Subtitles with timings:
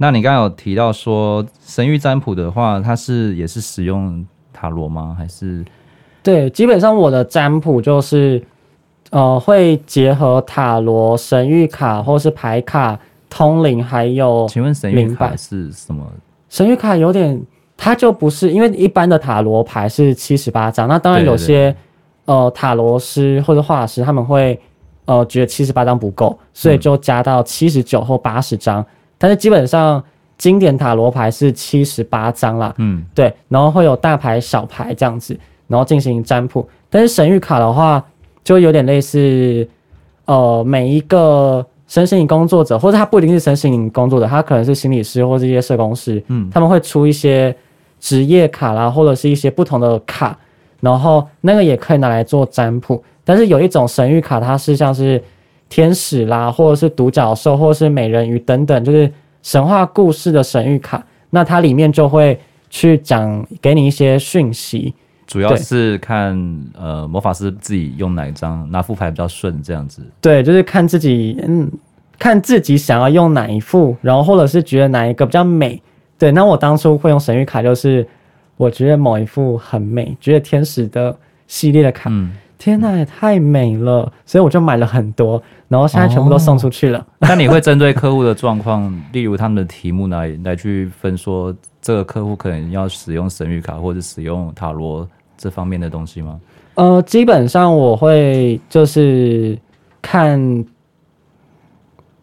[0.00, 5.14] 那你刚刚有提到说神域占卜的话，它是也是使用塔罗吗？
[5.18, 5.64] 还是？
[6.22, 8.40] 对，基本上我的占卜就是，
[9.10, 12.98] 呃，会结合塔罗、神域卡或是牌卡、
[13.28, 14.46] 通灵，还有。
[14.48, 16.06] 请问神域卡是什么？
[16.48, 17.42] 神域卡有点，
[17.78, 21.74] 它就不是因为一般的塔罗牌是七十八张，那当然有些
[22.26, 24.60] 呃塔罗师或者画师他们会
[25.06, 28.82] 呃觉得七十八张不够，所以就加到七十九或八十张。
[28.82, 28.86] 嗯
[29.20, 30.00] 但是基本上，
[30.36, 35.36] 经典塔罗牌是七十八张啦，嗯，对，然后会有大牌、小牌这样子，
[35.66, 36.64] 然后进行占卜。
[36.88, 38.00] 但是神谕卡的话，
[38.44, 39.68] 就有点类似，
[40.26, 47.52] 呃，每一个身心灵工作者，或者他不一定是身心灵工作者，他可能是心理师或者一些社工师，嗯，他们会出一些
[48.00, 50.38] 职业卡啦，或者是一些不同的卡，
[50.80, 53.02] 然后那个也可以拿来做占卜。
[53.24, 55.22] 但是有一种神谕卡，它是像是。
[55.70, 61.04] 天使啦，或者是独角兽，或者是美人鱼等等，就是神话故事的神谕卡。
[61.28, 64.94] 那它里面就会去讲给你一些讯息，
[65.26, 66.34] 主要是看
[66.74, 70.00] 呃魔法师自己用哪一张哪副牌比较顺，这样子。
[70.22, 71.70] 对，就是看自己嗯，
[72.18, 75.82] 看自己想要用哪一副，然后或者是觉得哪一个比较美。
[76.18, 78.06] 对，那我当初会用神谕卡，就是
[78.56, 81.16] 我觉得某一副很美，觉得天使的
[81.46, 82.10] 系列的卡。
[82.10, 86.98] 嗯天呐，也太美了，所以我就买了很多，然后现在全部都送出去了。
[86.98, 96.40] 哦、那你会针对 客户的状况，例如他们的题目来来去分说，这个客户可能要使用神谕卡或者使用塔罗这方面的东西吗？
[96.74, 99.56] 呃，基本上我会就是
[100.02, 100.64] 看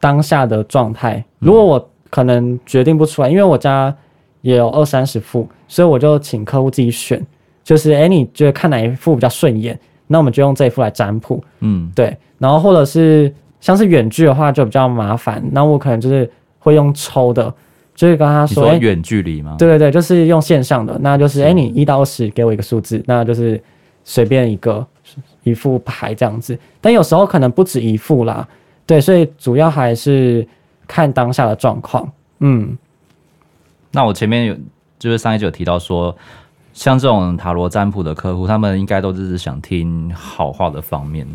[0.02, 3.94] 当下的状态，如果我可能决定不出来，因为我家
[4.40, 7.22] 也有二三十副，所以我就请客户自己选，
[7.62, 9.78] 就是哎，你觉得看哪一副比较顺眼？
[10.08, 17.54] 那我们就用这一副来占卜，嗯，对，然后或者是像是远距的话就比较麻烦，那我可能就是会用抽的，
[17.94, 19.58] 就是跟他说，远距离吗？
[19.60, 23.62] 对对对，就是用线上的，那就是哎，你一到十给我一个数字，那就是
[24.06, 24.88] 随便一个
[25.44, 28.48] 一副牌这样子，但有时候可能不止一副啦，
[28.86, 30.48] 对，所以主要还是
[30.88, 32.78] 看当下的状况，嗯。
[33.92, 34.56] 那我前面有
[35.00, 36.16] 就是上一集有提到说。
[36.74, 41.26] 像这种塔罗占卜的客户，他们应该都只是想听好话的方面。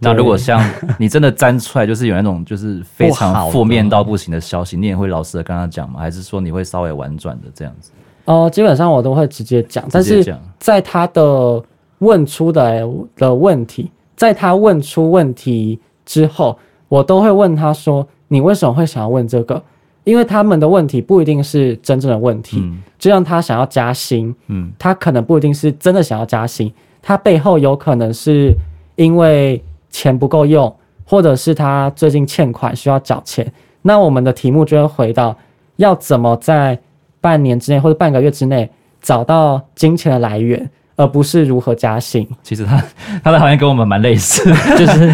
[0.00, 0.60] 那如果像
[0.98, 6.00] 你真的占出来，就是有那种就是非常负面到不行的消息，你也会老实的跟他讲吗？
[6.00, 7.92] 还是说你会稍微婉转的这样子？
[8.24, 9.84] 哦、呃，基本上我都会直接讲。
[9.88, 11.62] 但是在他的
[11.98, 19.62] 问出的的问题，在他问出问题之后，我都会问他说：“你为什么会想要问这个？”
[20.04, 28.52] 因为他们的问题不一定是真正的问题，嗯、就像他想要加薪，嗯，他可能不一定是真的想要加薪，他背后有可能是
[28.96, 33.52] 因为钱不够用，或者是他最近欠款需要缴钱。
[33.82, 35.36] 那我们的题目就会回到
[35.76, 36.76] 要怎么在
[37.20, 38.68] 半年之内或者半个月之内
[39.00, 40.68] 找到金钱的来源。
[40.96, 42.28] 而不是如何加薪。
[42.42, 42.82] 其实他
[43.22, 44.44] 他的行业跟我们蛮类似，
[44.76, 45.06] 就是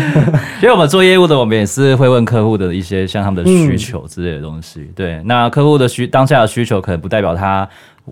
[0.60, 4.80] 因为我们做业务的，我们也是会问客户的一些像他们的需求之类的东西。
[4.80, 7.68] 嗯、对，那客户的需当下的需求可能不代表他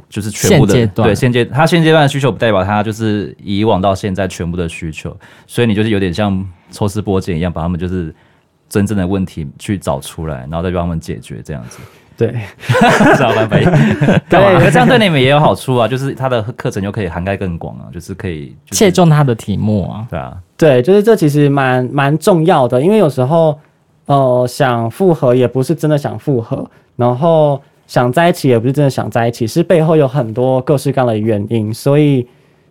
[0.09, 5.17] 就是全部的对现阶他现阶段的需求不代表他就是以往到现在全部的需求，
[5.47, 8.15] 所以你就是有点像抽丝剥茧一样，把他们就是
[8.69, 11.79] 真正的问题去找出来，然后再帮他们解决这样子。
[12.17, 12.35] 对，
[13.19, 13.57] 找办法。
[14.29, 20.07] 对，这样对你们也有好处啊，就是他的课程就可以涵盖更广啊，就是可以、就是、切中他的题目啊。
[20.09, 23.59] 对啊，对，就是这其实蛮蛮重要的，因为有时候
[24.07, 32.27] 呃想复合也不是真的想复合，然后想在一起也不是真的想在一起，是背后有很多各式各样的原因，所以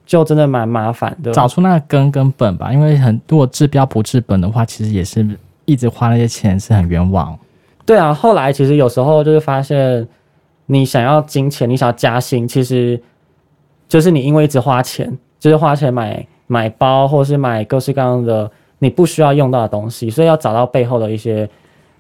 [0.06, 1.32] 就真的蛮麻烦的。
[1.32, 5.26] 找出那个根跟本吧，因为很如果治标不治本的话，其实也是
[5.66, 7.38] 一直花那些钱是很冤枉。
[7.86, 10.08] 对啊，后来其实有时候就是发现，
[10.66, 13.00] 你想要金钱，你想要加薪，其实
[13.88, 18.50] 就是你因为一直花钱，就是花钱买买包，或是买各式各样的
[18.80, 21.48] 你不需要用到的东西，所以要找到背后的一些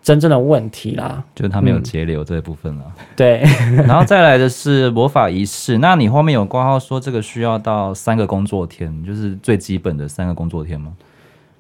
[0.01, 1.23] 真正的问题啦。
[1.35, 2.83] 就是他没有节流这一部分了。
[2.87, 3.43] 嗯、对，
[3.85, 10.91] 然后再来的是魔法仪式，那你后面有挂号说这个需要到三个工作天，就是最基本的三个工作天吗？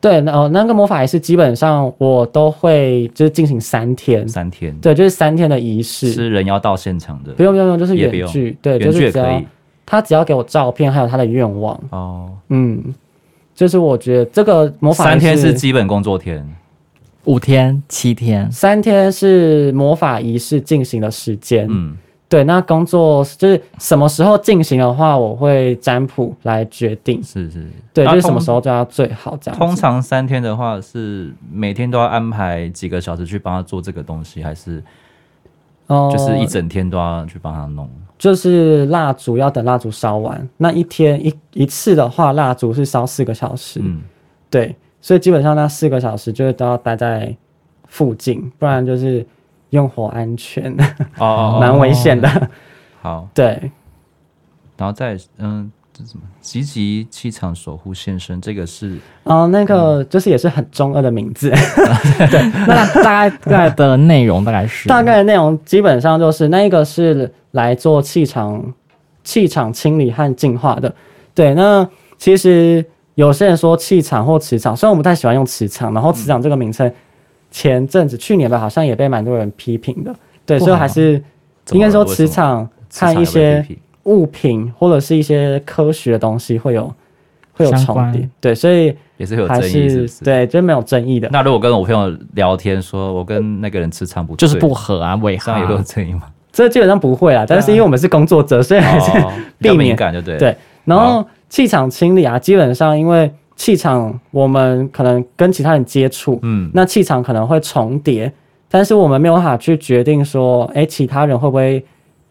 [0.05, 6.11] 对，那那个魔法仪式基本上我都会就是进行三天，三天，对，就是三天的仪式。
[6.11, 7.33] 是人要到现场的？
[7.33, 9.43] 不用不用不用，就是远距，对，远距也可以。
[9.83, 11.75] 他只要给我照片，还有他的愿望。
[11.89, 12.83] 哦，嗯，
[13.55, 16.47] 就是我觉得这个魔法三天是基本工作天，
[17.23, 21.65] 五天、七天，三天是魔法仪式进行的时间。
[21.67, 21.97] 嗯，
[22.35, 27.23] 对，那工作就是什么时候进行的话，我会占卜来决定。
[27.23, 29.57] 是是，对，就是什么时候对他最好这样。
[29.57, 34.83] 通常三天的话，是每天都要安排几个小时去帮他做这个东西，还是
[35.87, 37.89] 哦，就是一整天都要去帮他弄？
[38.17, 43.79] 就是蜡烛要等蜡烛烧完，那一天一一次的话，蜡烛是烧四个小时。
[43.81, 44.01] 嗯，
[44.49, 47.33] 对，所以基本上那四个小时就是都要待在
[47.87, 49.25] 附近，不然就是
[49.75, 50.75] 用火安全
[51.19, 52.49] 哦，蛮危险的。
[53.01, 53.71] 好，对，
[54.77, 55.71] 然后再嗯。
[55.97, 56.23] 这什么？
[56.41, 61.49] 积极气场守护现身，这个是哦，那个就是也是很中二的名字。
[62.29, 64.89] 对，那大概大概的内容大概是？
[64.89, 68.73] 大概的内容基本上就是那个是来做气场
[69.23, 70.93] 气场清理和净化的。
[71.33, 71.87] 对，那
[72.17, 76.91] 其实有些人说气场或磁场，虽然我不太喜欢用磁场，然后磁场这个名称
[77.55, 80.13] 前阵子去年吧，好像也被蛮多人批评的。
[80.45, 81.23] 对，所以还是
[81.71, 83.65] 应该说磁场看一些。
[84.05, 86.93] 物品或者是一些科学的东西会有
[87.53, 90.23] 会有重叠，对，所以也是有争议是是？
[90.23, 91.27] 对，就没有争议的。
[91.31, 95.15] 那如果跟我朋友聊天，说我跟那个人磁场不就是不合啊？
[95.23, 95.45] 为何？
[95.45, 96.21] 这样也会有争议吗？
[96.51, 99.11] 这基本上不会啊，但是因为我们是工作者，所以还是
[99.57, 100.37] 避免敏感就对。
[100.37, 108.31] 对，然后气场清理啊，基本上因为气场我们可能跟其他人接触，嗯，那气场可能会重叠，
[108.69, 111.85] 但是我们没有办法去决定说，哎，其他人会不会。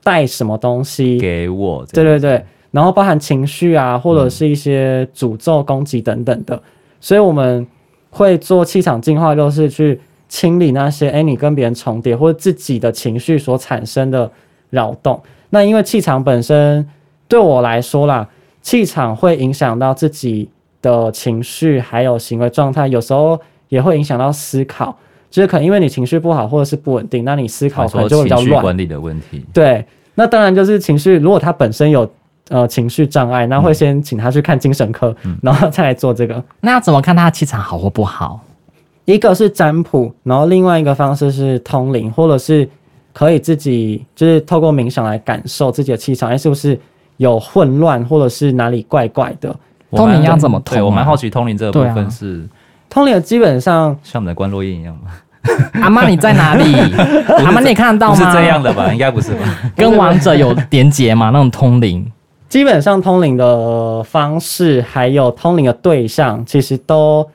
[0.06, 1.82] 带什么东西给我？
[1.90, 6.60] 对对对，然后包含情绪啊，或者是一些诅咒、攻击等等的，嗯、
[7.00, 7.66] 所以我们
[8.10, 9.98] 会做气场净化，就是去
[10.28, 14.30] 清理那些哎，你跟别人重叠或者自己的情绪所产生的
[14.68, 15.18] 扰动。
[15.48, 16.86] 那因为气场本身
[17.26, 18.28] 对我来说啦，
[18.60, 20.50] 气场会影响到自己
[20.84, 24.94] 的情绪还有行为状态，有时候也会影响到思考。
[25.30, 28.46] 就是可能因为你情绪不好或者是不稳定，那你思考可能就会比较乱。
[28.46, 29.44] 情绪管理的问题。
[29.52, 29.84] 对，
[30.14, 32.08] 那当然就是情绪，如果他本身有
[32.50, 36.40] 呃情绪障碍，那会先请他去看精神科，嗯、然后再来做这个。
[36.60, 38.38] 那要怎么看他气场好或不好？
[39.06, 42.68] 一个是占卜，然后另外一个方式是通灵，或者是
[43.12, 46.78] 可以自己就是透过冥想来感受自己的气场，哎，是不是
[47.16, 49.54] 有混乱，或者是哪里怪怪的？
[49.96, 50.78] 通灵要怎么通、啊？
[50.78, 55.10] 对，我蛮好奇通灵这个部分是、啊、通灵，基本上像我们的观落叶一样吗？
[55.82, 56.74] 阿妈，你在哪里？
[57.44, 58.16] 阿妈，你看得到吗？
[58.16, 58.90] 是这样的吧？
[58.90, 59.40] 应该不是吧？
[59.76, 61.30] 跟王者有连结吗？
[61.30, 62.10] 那种通灵，
[62.48, 67.28] 基本上通灵的方式还有通灵的对象，其实都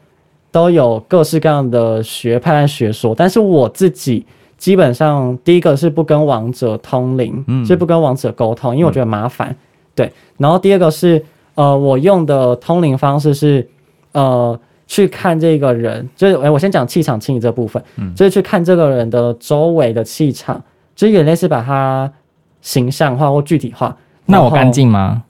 [0.52, 3.14] 都有各式各样的学派和学说。
[3.14, 4.26] 但是我自己
[4.58, 9.50] 基本上第一个是不跟王者通灵，嗯，是不跟王者沟通，因为我觉得麻烦。
[9.50, 9.56] 嗯、
[9.94, 11.24] 对，然后第二个是
[11.60, 13.68] 呃，我用的通灵方式是
[14.14, 14.60] 呃。
[14.92, 20.60] 去看这个人，就是哎，我先讲气场清理这部分，嗯，就是去看这个人的周围的气场，
[20.96, 22.12] 就有点类似把它
[22.60, 23.96] 形象化或具体化。
[24.26, 25.22] 那我干净吗？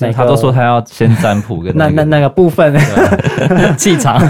[0.00, 2.76] 那他都说他要先占卜跟、那个、那那那个部分
[3.78, 4.20] 气场，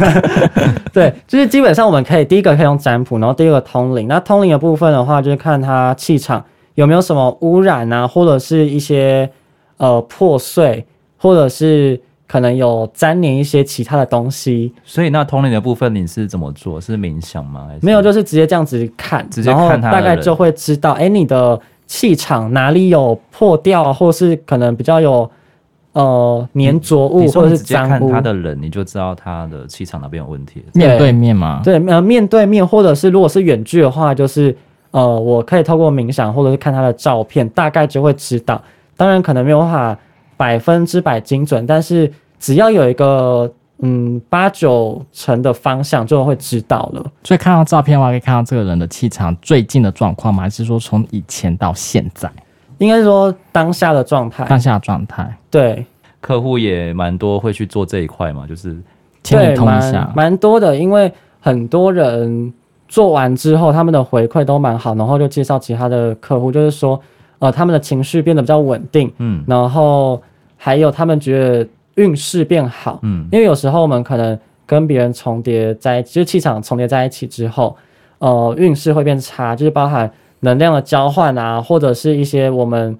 [0.92, 4.06] 对，就是基本上我们可以第一个可以用占卜，然后第二个通灵。
[4.06, 6.44] 那通灵的部分的话，就是看他气场
[6.74, 9.30] 有没有什么污染啊，或者是一些
[9.80, 10.86] 呃破碎，
[11.18, 12.00] 或者是。
[12.30, 16.80] 可能有粘连一些其他的东西，所以那通灵的部分你是怎么做？
[16.80, 17.66] 是冥想吗？
[17.66, 25.28] 还是没有，就是直接这样子看，直接看他，大概就会知道，哎、欸，你的气场哪里有破掉，或是可能比较有
[25.90, 27.58] 呃粘着物，或者是脏污。
[27.58, 30.64] 直接看他的人，你就知道他的气场哪边有问题。
[30.72, 31.60] 面对面吗？
[31.64, 34.56] 对，呃，面对面，或者是如果是远距的话，就是
[34.92, 38.62] 呃，我可以透过冥想，或者是看他的照片，大概就会知道。
[39.00, 39.98] 当然，可能没有办法。
[40.36, 47.06] 百分之百精准，但是只要有一个嗯八九成的方向，就会知道了。
[47.24, 50.44] 所以看到照片的话，可以看到这个人的气场最近的状况吗？
[50.44, 52.26] 还是说从以前到现在？
[52.78, 54.46] 应该是说当下的状态。
[54.46, 55.30] 当下的状态。
[55.50, 55.84] 对，
[56.22, 58.74] 客户也蛮多会去做这一块嘛，就是
[59.22, 60.10] 请你通一下。
[60.16, 62.50] 蛮多的，因为很多人
[62.88, 66.98] 做完之后，他们的回馈都蛮好，然后就介绍其他的客户，就是说
[67.40, 70.22] 呃他们的情绪变得比较稳定，嗯，然后。
[70.62, 77.74] 还有他们觉得运势变好，嗯，因为有时候我们可能跟别人重叠在，就是气场重叠在一起之后，
[78.18, 82.94] 呃，运势会变差，就是包含能量的交换啊，或者是一些我们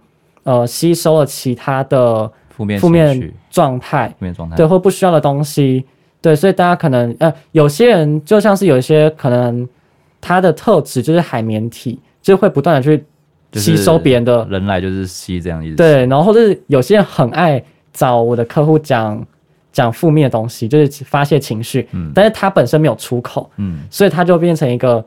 [0.44, 5.84] 呃吸收了其他的负面负面状态，负面状态，对，或不需要的东西，
[6.22, 9.68] 对，所以大家可能呃，有些人就像是有一些可能
[10.18, 13.04] 他的特质就是海绵体，就会不断的去。
[13.54, 15.76] 吸收别人的人来就是吸这样意思。
[15.76, 19.26] 对，然后或者是有些人很爱找我的客户讲
[19.72, 21.88] 讲负面的东西，就是发泄情绪。
[21.92, 22.12] 嗯。
[22.14, 23.50] 但是他本身没有出口。
[23.56, 23.80] 嗯。
[23.90, 25.04] 所以他就变成一个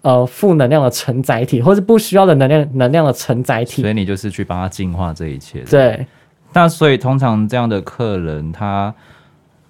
[0.00, 3.82] 呃负能量的承载体，或是不需要的能量能量的承载体。
[3.82, 5.60] 所以你就是去帮他净化这一切。
[5.62, 6.06] 对。
[6.52, 8.94] 那所以通常这样的客人，他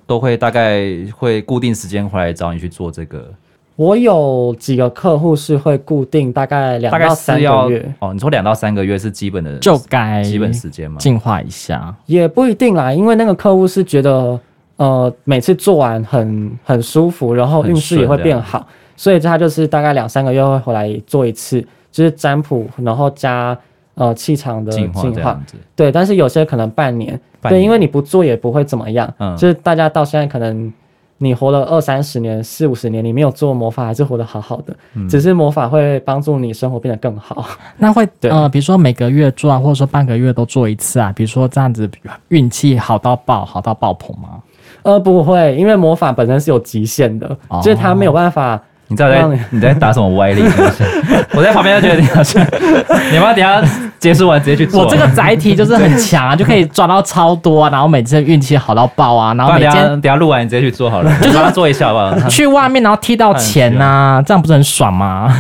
[0.07, 0.87] 都会大概
[1.17, 3.33] 会固定时间回来找你去做这个。
[3.77, 7.95] 我有几个客户是会固定大概两到三个月。
[7.99, 10.99] 哦，你说两到三个月是基本的，就该基本时间吗？
[10.99, 14.39] 进化一下也不一定啦，因为那个客户是觉得
[14.77, 21.61] 呃每次做完很很舒服，然后运势也会变好，所以他就是大概两三个月会回来做一次，
[21.91, 23.59] 就是占卜，然后加。
[23.95, 25.41] 呃，气场的净化，化
[25.77, 27.09] 对，但是有些可能半年，
[27.43, 30.73] 半年，对，因为你不做也不会怎么样，嗯，就是大家到现在可能
[31.23, 37.47] 你活了二三十年、四五十年，你没有做魔法还是活得好好的，嗯，只是魔法会帮助你生活变得更好。
[37.79, 41.89] 那会呃，比如说每个月做啊，或者说半个月都做一次啊，比如说这样子
[42.29, 44.43] 运气好到爆，好到爆棚吗？
[44.83, 48.61] 呃，不会，因为魔法本身是有极限的，哦，就是它没有办法。
[48.93, 50.43] 你知道在你在打什么歪理？
[51.35, 52.45] 我在旁边就觉得你好像，
[53.11, 53.63] 你要不要等下
[53.99, 54.85] 结束完直接去做？
[54.85, 62.29] 我这个载体就是很强啊，就可以抓到超多啊，然后每次运气好到爆啊，然后每天等下录完你直接去做好了， 就是他做一下好不好？
[62.29, 65.35] 去外面然后踢到钱呐、啊，这样不是很爽吗？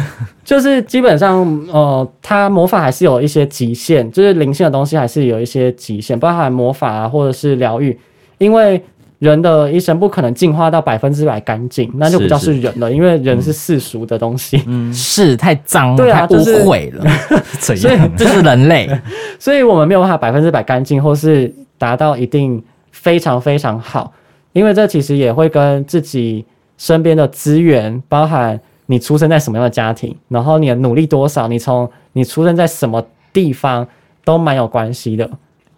[0.44, 1.38] 就是基本上
[1.71, 7.99] 呃，它魔法还是有一些极限，就是灵性的东西还是有一些极限，包含魔法啊或者是疗愈，
[8.38, 8.82] 因为。
[9.23, 17.09] 人的一生不可能进化到百分之百干净，那就不叫是人了，因为人是世俗的东西，嗯， 是太脏，对啊，太污秽了，
[17.61, 17.79] 所以
[18.19, 18.91] 这是人类，
[19.38, 22.61] 所以我们没有办法百分之百干净，或是达到一定
[22.91, 24.12] 非常非常好，
[24.52, 26.45] 因为这其实也会跟自己
[26.76, 33.00] 身边的资源，包含你出生在什么样的家庭，然后你的努力多少，你从你出生在什么
[33.33, 33.87] 地方
[34.25, 35.31] 都蛮有关系的。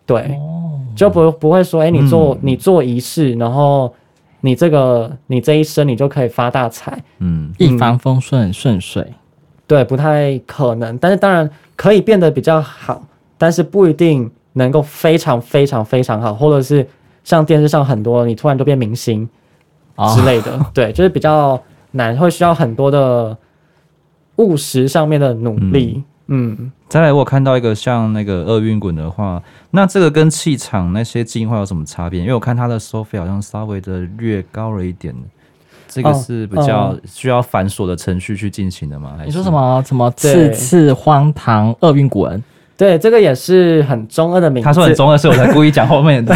[0.06, 0.63] 对，哦、
[0.94, 3.92] 就不不会说，哎、欸，你做、嗯、你做仪式，然后
[4.40, 9.12] 你这个你这一生你就可以发大财，嗯，一帆风顺顺水，
[9.66, 10.96] 对，不太可能。
[10.98, 13.02] 但是当然可以变得比较好，
[13.36, 16.86] 但是不一定能够非常非常非常好，或者是
[17.22, 19.28] 像电视上很多你突然就变明星
[20.14, 21.60] 之类的，哦、对，就是比较
[21.92, 23.36] 难，会需要很多的
[24.36, 25.96] 务实上面的努力。
[25.96, 26.04] 嗯。
[26.26, 32.20] 嗯，再来，我有看到一个像那个厄运滚的话，那这个跟气场那些进化有什么差别？
[32.20, 35.12] 因为我看它的收费好像稍微的略高了一点，
[35.88, 39.14] 这个是比较需要繁琐的程序去进行的吗？
[39.18, 42.40] 还是你说什么什么次次荒唐厄运滚？
[42.76, 44.64] 对，这个也是很中二的名字。
[44.64, 46.32] 他说很中二，所以我才故意讲后面的，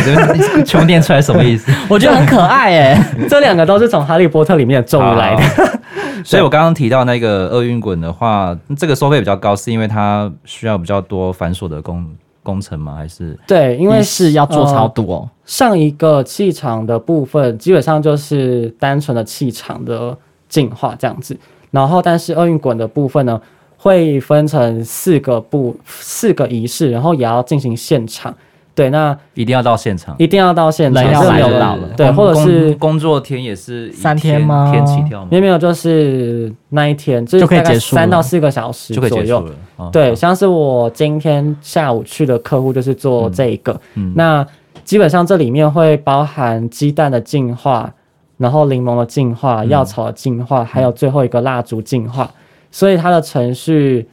[0.65, 1.71] 全部 念出来什么意思？
[1.89, 5.78] 我觉得很可爱哎，这两个都是从哈利波特里面的咒语来的。
[6.25, 12.07] 所以，我刚刚提到那个厄运滚的话，这个收费比较高，是因为它需要比较多繁琐的工
[12.43, 12.95] 工程吗？
[12.95, 15.31] 还是对，因为是要做超多、呃。
[15.45, 20.17] 上一个气场的部分基本上就是单纯的气场的
[20.49, 21.39] 净化这样子，
[21.71, 23.41] 然后但是厄运滚的部分呢，
[23.77, 28.35] 会分成四个部、四个仪式，然后也要进行现场。
[28.79, 31.89] 对，那一定要到现场，一定要到现场，人要来就到了。
[31.97, 34.71] 对，或者是工作天也是三天吗？
[34.73, 35.29] 天起跳吗？
[35.33, 39.45] 没有没有，就是那一天，就可以结束三到四个小时左右。
[39.91, 43.81] 对，像是我今天下午去的客户就是做这一个，
[44.15, 44.47] 那
[44.85, 47.93] 基本上这里面会包含鸡蛋的净化，
[48.37, 52.31] 然后柠檬的净化，药草的净化，还有最后一个蜡烛净化，
[52.71, 54.07] 所以它的程序。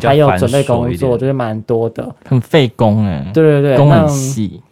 [0.00, 3.30] 还有准备工作，就是蛮多的，很费工哎。
[3.34, 4.62] 对对对，工很细。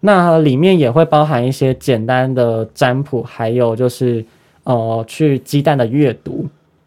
[0.00, 4.24] 那里面也会包含一些简单的占卜，还有就是
[4.64, 6.46] 呃，去鸡蛋的阅读。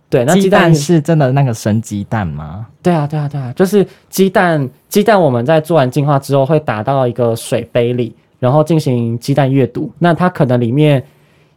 [0.10, 2.68] 对，那鸡蛋是真的那个生鸡蛋吗？
[2.84, 4.70] 对啊，对啊，对啊，就是鸡蛋。
[4.90, 9.92] 鸡蛋我们在做完净化之后，会打到一个水杯里，然后进行鸡蛋阅读。
[10.00, 11.04] 那它可能里面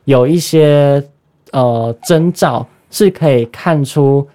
[0.04, 1.02] 有一些
[1.52, 4.26] 呃征兆，是可以看出。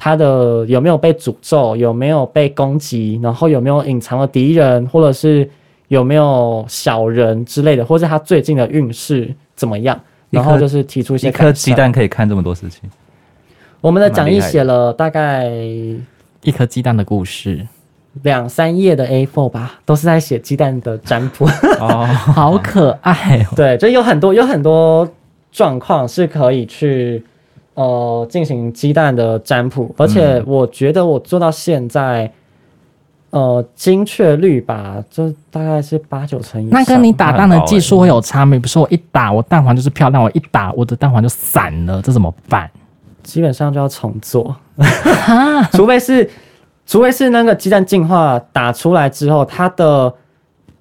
[0.00, 5.50] 他的有没有被诅咒，有没有被攻击，然后有没有隐藏的敌人，或者是
[5.88, 10.00] 有没有小人之类的，或者他最近的运势怎么样？
[10.30, 11.28] 然后就是提出一些。
[11.28, 12.88] 一颗鸡蛋可以看这么多事情。
[13.80, 15.50] 我们的讲义写了大概
[16.42, 17.66] 一颗鸡蛋的故事，
[18.22, 21.44] 两三页的 A4 吧，都是在写鸡蛋的占卜。
[21.80, 23.54] 哦， 好可爱哦。
[23.56, 25.08] 对，就有很多有很多
[25.50, 27.24] 状况是可以去。
[27.78, 32.24] 呃，进行鸡蛋的占卜，而且我觉得我做到现在，
[33.30, 36.80] 嗯、呃，精确率吧，就大概是八九成以上。
[36.80, 38.58] 那跟你打蛋的技术会有差别？
[38.58, 42.68] 比如说我一打，我蛋黄就是漂亮；我一打，我的蛋黄就散了，这怎么办？
[43.22, 44.56] 基本上就要重做，
[45.70, 46.28] 除非是，
[46.84, 50.12] 除非是那个鸡蛋进化打出来之后，它的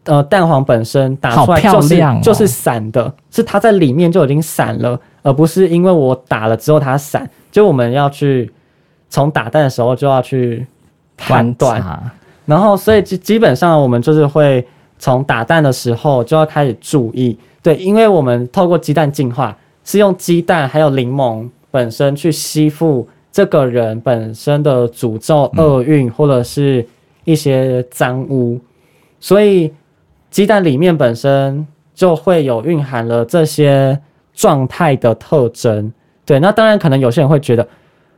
[0.05, 4.99] 呃蛋黄本身打出来就是就是散的，是它在里面就已经散了。
[5.27, 8.49] 而不是因为我打了之后它散，就我们要去
[9.09, 10.65] 从打蛋的时候就要去
[11.17, 11.83] 判断，
[12.45, 14.65] 然后所以基基本上我们就是会
[14.97, 19.53] 从打蛋的时候就要开始注意，对，因为我们透过鸡蛋进化
[19.83, 26.87] 是用鸡蛋还有柠檬本身去吸附这个人本身的诅咒、厄运或者是
[27.25, 28.57] 一些脏污，
[29.19, 29.73] 所以
[30.31, 33.99] 鸡蛋里面本身就会有蕴含了这些
[34.37, 35.91] 状态的特征。
[36.23, 37.67] 对，那当然可能有些人会觉得，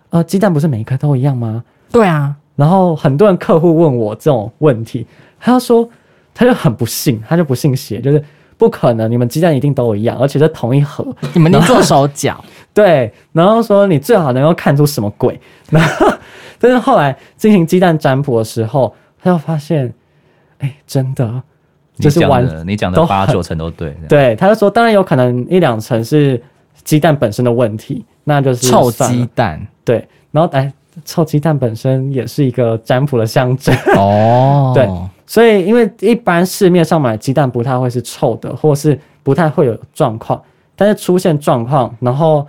[0.09, 1.63] 呃，鸡蛋不是每一颗都一样吗？
[1.89, 2.35] 对啊。
[2.57, 5.07] 然后很多人客户问我这种问题，
[5.39, 5.89] 他就说，
[6.33, 8.21] 他就很不信，他就不信邪，就是
[8.57, 12.43] 不可能，你们鸡蛋一定都一样，而且是同一盒，你们能做手脚。
[12.73, 15.39] 对，然后说你最好能够看出什么鬼。
[15.71, 16.11] 然后，
[16.59, 19.93] 但是后来进行鸡蛋占卜的时候，他就发现，
[20.57, 21.41] 哎，真的，
[21.99, 23.95] 就是完，你讲的八九成都对。
[24.07, 26.41] 对，他就说，当然有可能一两成是。
[26.85, 29.61] 鸡蛋本身的问题，那就是臭鸡蛋。
[29.83, 30.71] 对，然后哎，
[31.05, 34.71] 臭鸡蛋本身也是一个占卜的象征哦。
[34.73, 34.89] 对，
[35.27, 40.41] 所以因为一般市面上买鸡蛋不太会是臭的，或是不太会有状况。
[40.75, 42.47] 但是出现状况，然后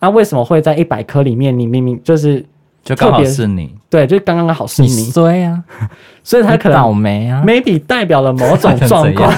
[0.00, 2.44] 啊，为什么会在一百颗里面，你明明就是
[2.86, 3.74] 就刚好是你？
[3.90, 4.88] 对，就刚刚好是你。
[4.88, 5.62] 你衰啊！
[6.22, 9.32] 所以他可能倒霉啊，maybe 代表了某种 状况。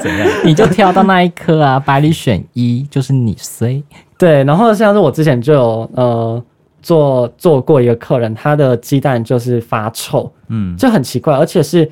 [0.00, 0.28] 怎样？
[0.44, 3.80] 你就挑到那一颗啊，百里选一，就是你衰。
[4.18, 6.44] 对，然后像是我之前就有呃
[6.82, 11.90] 做做过一个客人，他的鸡蛋就是发臭，嗯，就很奇怪，而且是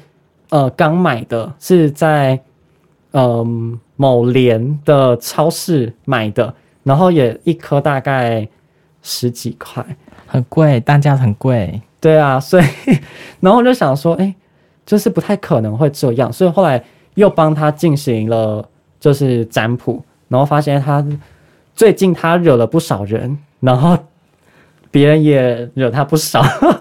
[0.50, 2.38] 呃刚买的，是在
[3.12, 3.46] 嗯、呃、
[3.96, 6.52] 某联的超市买的，
[6.82, 8.46] 然后也一颗大概
[9.02, 9.84] 十几块，
[10.28, 11.80] 很贵，单价很贵。
[12.00, 12.64] 对啊，所以
[13.40, 14.32] 然后我就想说，哎，
[14.86, 16.80] 就是不太可能会这样，所以后来
[17.14, 18.64] 又帮他进行了
[19.00, 21.04] 就是占卜，然后发现他
[21.74, 23.98] 最近他惹了不少人，然后
[24.92, 26.40] 别人也惹他不少，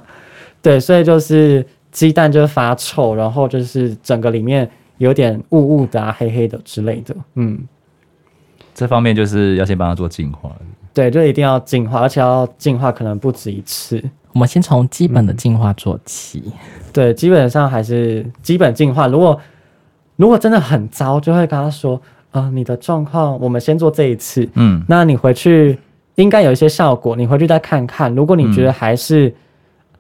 [0.62, 7.60] 对，所以就是鸡蛋就发臭，然后就是整个里面有点雾雾的啊，黑黑的之类的，嗯，
[8.76, 10.52] 这方面就是要先帮他做净化，
[10.98, 14.04] 对，就一定要净化，而且要净化可能不止一次。
[14.34, 16.52] 我们先从基本的净化做起，嗯，
[16.92, 19.06] 对，基本上还是基本净化。
[19.06, 19.40] 如果
[20.16, 25.78] 如果真的很糟，就会跟他说，呃，你的状况，我们先做这一次，嗯，那你回去
[26.16, 28.16] 应该有一些效果，你回去再看看。
[28.16, 29.32] 如果你觉得还是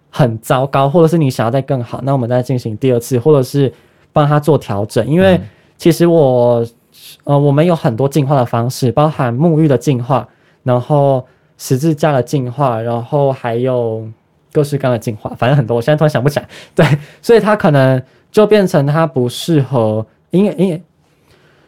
[0.09, 3.71] 很糟糕，或者是你想要再更好，那我们再进行第二次，或者是
[4.11, 5.05] 帮他做调整。
[5.05, 5.39] 因为
[5.77, 6.65] 其实我，
[7.23, 10.27] 呃，我们有很多净化的方式，包含沐浴的净化，
[10.67, 11.25] 然后
[11.57, 14.07] 十字架的进化，然后还有。
[14.53, 16.47] 各式各样的进化，反正很多，我现在突然想不起来。
[16.73, 16.83] 对，
[17.21, 18.01] 所以他可能
[18.31, 20.81] 就变成他不适合，因为因为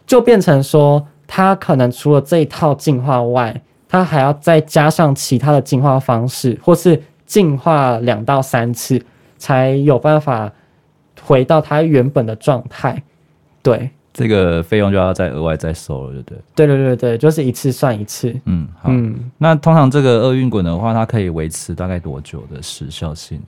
[0.07, 8.99] 就变成说，他可能除了这一套进化外，他还要再加上其他的进化方式，或是进化两到三次，
[9.37, 10.51] 才有办法
[11.21, 13.03] 回到他原本的状态。
[13.61, 13.91] 对。
[14.19, 16.37] 这个费用就要再额外再收了，对不对？
[16.55, 18.35] 对对对对，就是一次算一次。
[18.45, 18.89] 嗯，好。
[18.91, 23.41] 嗯，那通常这个厄运滚的话，它可以维持大概多久的时效性？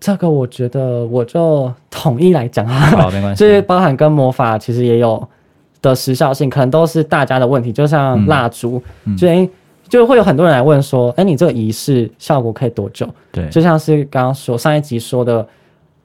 [0.00, 3.38] 这个我觉得我就统一来讲啊，好，没关系。
[3.44, 5.28] 就是包含跟魔法其实也有
[5.82, 7.70] 的时效性，可能都是大家的问题。
[7.72, 9.48] 就像蜡烛，嗯、就诶
[9.88, 13.08] 就会有很多人来问说，哎，你这个仪式效果可以多久？
[13.30, 15.46] 对，就像是刚刚说上一集说的，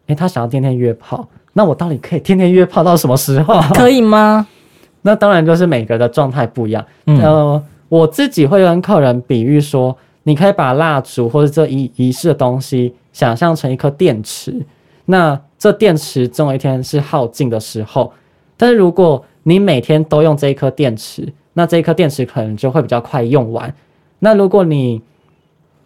[0.07, 1.27] 哎，他想要天天约炮。
[1.57, 3.61] 那我到底可以天天约炮到什么时候？
[3.73, 4.45] 可以吗？
[5.03, 6.85] 那当然就是每个人的状态不一样。
[7.05, 14.65] 嗯、呃，我自己会跟客人比喻说，你可以把蜡烛或者这一仪式的东西想象成一颗电池。
[15.05, 18.11] 那这电池总有一天是耗尽的时候，
[18.57, 23.73] 但是如果你每天都用这一颗电池，那这一颗电池可能就会比较快用完。
[24.19, 25.01] 那如果你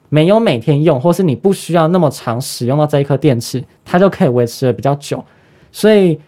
[0.08, 5.24] 没有每天用，或是你不需要那么长使用到这一颗电池，它就可以维持的比较久。
[5.72, 6.20] 所以，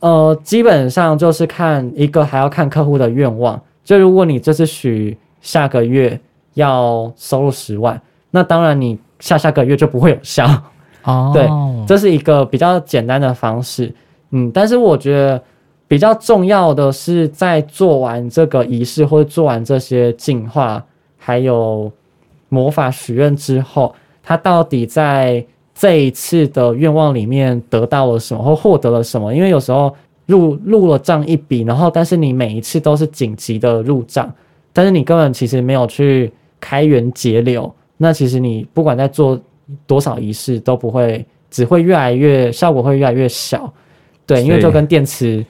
[0.00, 3.60] 呃，基本上就是看一个，还要看客户的愿望。
[3.84, 6.18] 就如果你这次许下个月
[6.54, 10.46] 要收入十万，那当然你下下个月就不会有效。
[11.04, 11.48] 哦， 对，
[11.86, 13.92] 这是一个比较简单的方式。
[14.30, 15.42] 嗯，但是我觉得
[15.88, 20.84] 比较重要的是，在做完这个仪式或者做完这些净化，
[21.16, 21.90] 还有
[22.48, 25.44] 魔法许愿之后，它到底在。
[25.82, 29.34] 这一次的愿望里面得到了什么或获得了什么？
[29.34, 29.92] 因为有时候
[30.26, 34.32] 入入了账一笔，然后但是你每一次都是紧急的入账，
[34.72, 39.36] 但是你根本其实没有去开源节流，那其实你不管在做
[39.84, 43.68] 多少仪式都不会，只会越来越效果会越来越小。
[44.24, 45.44] 对，因为就跟电池，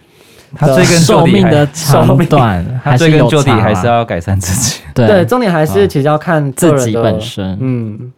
[0.54, 4.80] 它追根究底寿命的长短， 它追根究底还是要改善自己。
[4.94, 7.58] 对，对，重点还是其实要看自己本身。
[7.60, 8.10] 嗯。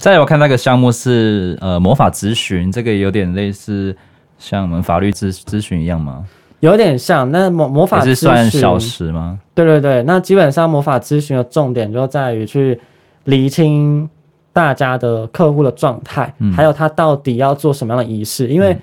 [0.00, 3.94] 再来我看那个项目是呃魔法咨询，这个有点类似
[4.38, 6.24] 像我们法律咨咨询一样吗？
[6.60, 9.38] 有点像，那魔魔法咨询是算小时吗？
[9.54, 12.80] 对对对，那基本上魔法咨询的重点就在于去
[13.24, 14.08] 厘清
[14.52, 18.76] 大家的客户的状态，嗯、还有他到底要做什么样的仪式，因为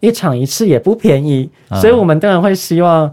[0.00, 3.12] 一场一次也不便宜，嗯、所以我们当然会希望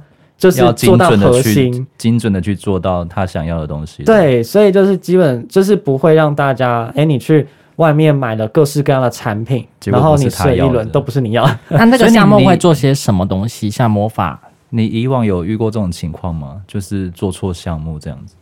[0.51, 4.03] 就是做到核心，精准的去做到他想要的东西。
[4.03, 11.49] 对，所以就是基本就是不会让大家，哎，你去外面买了各式各样的产品，然后你试一轮都不是你要。
[11.69, 13.69] 那那个项目会做些什么东西？
[13.69, 16.61] 像魔法，你以往有遇过这种情况吗？
[16.67, 18.35] 就是做错项目这样子？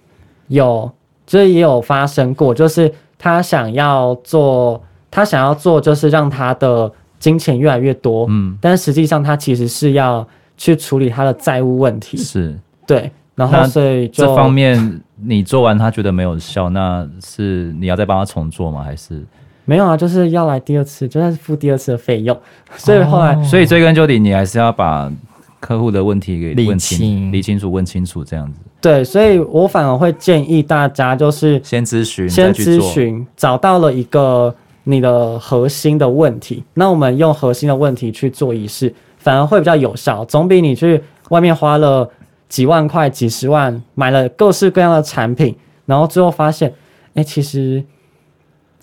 [0.47, 0.91] 有，
[1.25, 2.93] 这也有发生过，就是。
[3.23, 8.25] 他想要做，他想要做，就是让他的金钱越来越多。
[8.27, 10.27] 嗯，但实际上他其实是要
[10.61, 12.15] 去处理他的债务问题。
[12.17, 13.09] 是，对。
[13.33, 18.83] 然后所以这方面你做完他觉得没有效，那是你要再帮他重做吗？
[18.83, 19.23] 还是
[19.65, 19.97] 没有啊？
[19.97, 22.37] 就是要来第二次，就算是付第二次的费用。
[22.75, 25.11] 所以后来，哦、所以追根究底，你还是要把
[25.59, 28.59] 客户的问题给理清、理清楚、问清楚这样子。
[28.79, 42.09] 对，所以我反而会建议大家，就是先咨询，先咨询，找到了一个你的核心的问题，那我们用核心的问题去做仪式，反而会比较有效，总比你去外面花了
[42.49, 45.55] 几万块、几十万买了各式各样的产品，
[45.85, 46.73] 然后最后发现，
[47.13, 47.83] 哎，其实。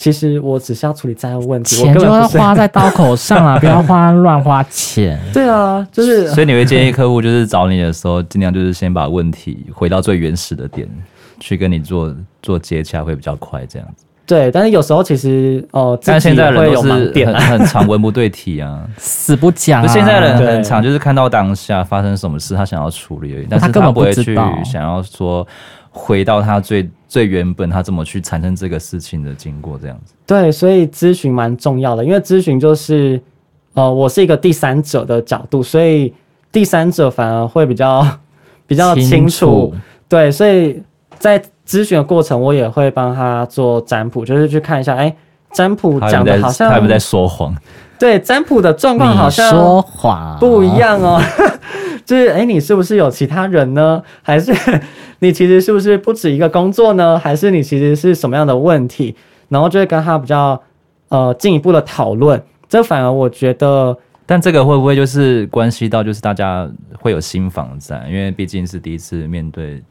[0.01, 5.19] 其实我只是要处理债务问题，钱就要花在刀口上啊， 不要花乱花钱。
[5.33, 6.29] 对啊，就是。
[6.29, 10.89] 所以你会建议客户，就是找你的时候，尽量就是先把问题回到最原始的点，
[11.41, 14.05] 去跟你做做接洽，会比较快这样子。
[14.29, 19.87] 对，但是有时候其实哦，但现在人都是很很常 文不对题啊，死不讲、啊。
[19.89, 25.45] 现在人很常就是看到当下发生什么事，他想要处理而已，但是他不会去想要说。
[25.91, 30.15] 回到他最最原本，他怎么去产生这个事情的经过，这样子。
[30.25, 33.21] 对，所以咨询蛮重要的，因为咨询就是，
[33.73, 36.15] 呃，我是一个第三者的角度，所以
[36.53, 38.07] 第三者反而会比较
[38.65, 39.09] 比较清楚。
[39.09, 39.75] 清楚。
[40.09, 40.81] 对，所以
[41.19, 45.15] 在咨询的过程，我也会帮他做占卜，就是去看一下，哎，
[45.53, 47.55] 占卜讲的好像他们在说谎。
[47.99, 51.21] 对，占卜的状况好像说谎不一样哦。
[52.07, 54.03] 就是，哎，你是不是有其他人呢？
[54.23, 54.51] 还是？
[55.21, 57.19] 你其实是不是不止一个工作呢？
[57.19, 59.15] 还是你其实是什么样的问题？
[59.49, 60.59] 然后就会跟他比较
[61.09, 62.41] 呃进一步的讨论。
[62.69, 68.07] 这反而我觉得，但这个会不会就是关系到就是大家会有心防在？
[68.09, 69.83] 因为毕竟是第一次面对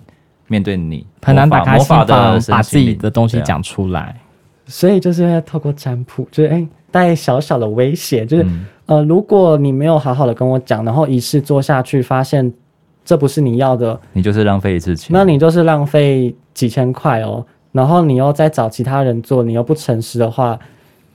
[0.47, 4.15] 面对你，很难打开心房的把自己的东西讲出来。
[4.65, 12.53] 所以就是要透过占卜，就是哎带小小的威胁，就是、嗯、呃如果你没有好好的跟我讲，然后一次做下去，发现。
[13.05, 17.41] 这不是你要的，你就是浪费一次钱，那你就是浪费几千块哦。
[17.71, 20.59] 然后你又再找其他人做，你又不诚实的话，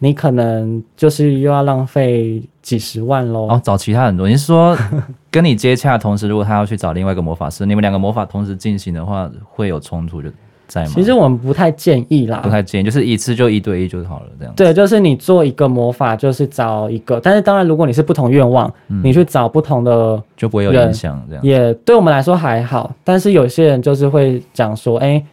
[0.02, 3.46] 你可能就是又要浪费几十万喽。
[3.46, 4.76] 哦，找其他很多，你是说
[5.30, 10.28] 跟你接洽的同时，如果他要去找另外一个魔法师，你们两个魔法同时进行的话，会有冲突就
[10.66, 10.90] 在吗？
[10.92, 14.52] 其实我们不太建议啦，不太建议，就是一次就一对一就好了，这样。
[14.56, 21.44] 对，就是你做一个魔法，就是找一个，但是当然，如果你是不同愿望，嗯、你去找不同的，就不会有影响，这样。
[21.44, 25.26] 也对我们来说还好，但是有些人就是会讲说，哎、欸，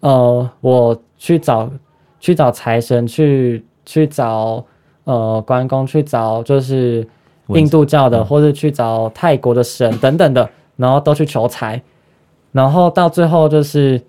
[0.00, 1.68] 呃，我去找
[2.20, 4.64] 去找财神，去去找
[5.04, 7.06] 呃关公，去找就是
[7.48, 11.82] 印度教的，或者去找泰国的神等等的，然后都去求财，
[12.52, 14.00] 然后到最后就是。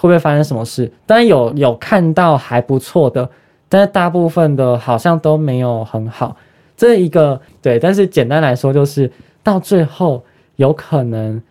[0.00, 0.88] 会不会发生什么事？
[1.06, 3.28] 当然有有看到还不错的，
[3.68, 6.36] 但是大部分的好像都没有很好。
[6.76, 9.10] 这一个对，但是简单来说就是
[9.42, 10.22] 到最后
[10.54, 11.42] 有可能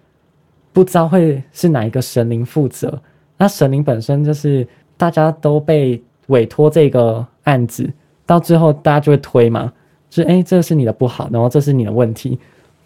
[0.71, 2.97] 不知道会是哪一个神灵负责。
[3.35, 7.89] 那神灵本身就是大家都被委托这个案子，
[8.25, 9.71] 到最后大家就会推嘛，
[10.09, 12.37] 就是诶，这是你的不好，然后这是你的问题。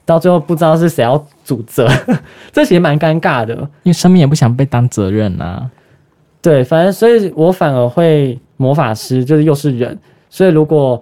[0.04, 1.88] 到最后不知道是谁要主责，
[2.52, 5.71] 这其实蛮尴尬的，因为生命也不想被当责任呐、啊。
[6.41, 9.97] 对，反正所以我反而会魔法师，就是又是人，
[10.30, 11.02] 所以如果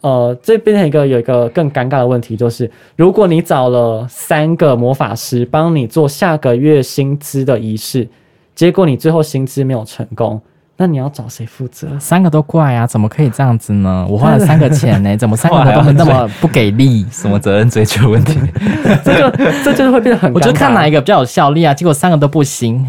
[0.00, 8.06] 呃这变成一个有一个更尴尬的问题，就是如果你找了三个魔法师帮你做下个月薪资的仪式，
[8.54, 10.42] 结果你最后薪资没有成功。
[10.82, 11.86] 那你要找谁负责？
[11.98, 12.86] 三个都怪啊！
[12.86, 14.06] 怎么可以这样子呢？
[14.08, 17.06] 我花了三个钱呢、欸， 怎么三个都那么不给力？
[17.10, 18.40] 什么责任追究问题？
[19.04, 19.30] 这就
[19.62, 20.32] 这就是会变得很。
[20.32, 22.82] 我就看哪一个比较有效力啊，结果三个都不行，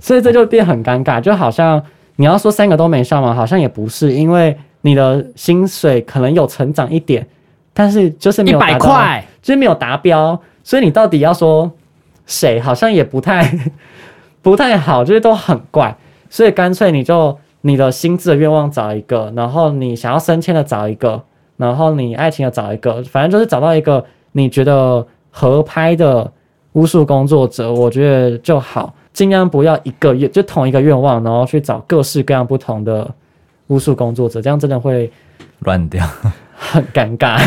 [0.00, 1.20] 所以这就变很尴尬。
[1.20, 1.80] 就好像
[2.16, 3.32] 你要说三个都没上嘛？
[3.32, 7.24] 好像也不是，因为你的薪水可能有成长一点，
[7.72, 10.36] 但是就是一百块，就是没有达标。
[10.64, 11.70] 所以你到底要说
[12.26, 12.58] 谁？
[12.58, 13.56] 好像也不太
[14.42, 15.96] 不太好，就是都很怪。
[16.28, 21.22] 所以干脆你就你的心智的愿望找一个，然后你想要升迁的找一个，
[21.56, 26.30] 然后你爱情的找一个，反正就是找到一个你觉得合拍的
[26.72, 28.94] 巫术工作者，我觉得就好。
[29.12, 33.10] 尽量不要一个愿就同一个愿望，然后去找各式各样不同的
[33.68, 35.10] 巫术工作者，这样真的会
[35.60, 36.06] 乱掉，
[36.56, 37.38] 很尴尬。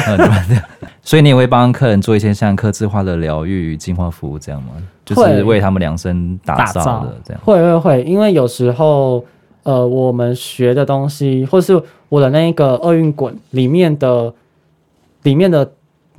[1.02, 4.70] 所以你也会帮客人做一些像客制化的疗愈与净化服务，这样吗？
[5.04, 7.42] 就是为他们量身打造的这样。
[7.44, 9.26] 会会会，因为有时候
[9.64, 14.34] 呃，我们学的东西，或是我的那个厄运滚里面的
[15.24, 15.70] 里面的。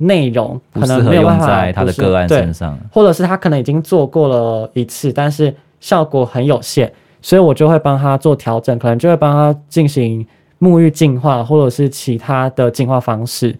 [0.03, 10.25] 内容可能没有办法在他的个案身上，或者是他可能已经做过了一次，但是效果很有限，所以我就会帮他做调整，可能就会帮他进行
[10.61, 13.53] 沐浴净化，或者是其他的净化方式。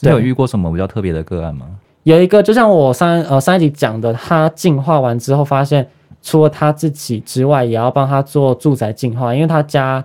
[0.00, 1.66] 你有遇过什么比较特别的个案吗？
[2.04, 5.86] 有一个，就像我上呃上一集讲的，他净化完之后发现，
[6.22, 10.02] 除了他自己之外，也要帮他做住宅净化，因为他家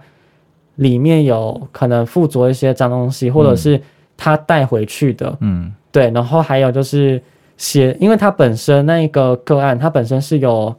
[0.75, 3.81] 里面有可能附着一些脏东西，或者是、嗯。
[4.15, 7.21] 他带回去的，嗯，对，然后还有就是
[7.57, 10.73] 写，因为他本身那一个个案，他本身是有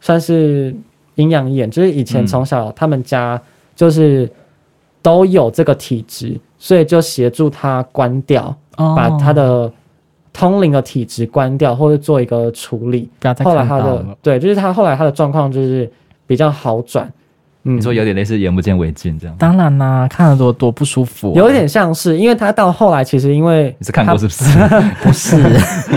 [0.00, 0.74] 算是
[1.14, 3.40] 营养眼，就是以前从小他们家
[3.76, 4.28] 就是
[5.02, 9.70] 都有这个体质，所以就协助他关掉，哦、把他的
[10.32, 13.10] 通灵的体质关掉，或者做一个处理。
[13.42, 15.90] 后来他的对，就是他后来他的状况就是
[16.26, 17.12] 比较好转。
[17.64, 21.36] 你说有点类似眼不见为净这样，当然啦，看得多多不舒服，啊。
[21.36, 24.44] 有点像是，因为他到后来其实因为你是看过是不是？
[25.00, 25.36] 不是，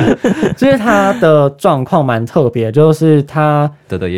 [0.56, 3.68] 就是他的状况蛮特别，就是他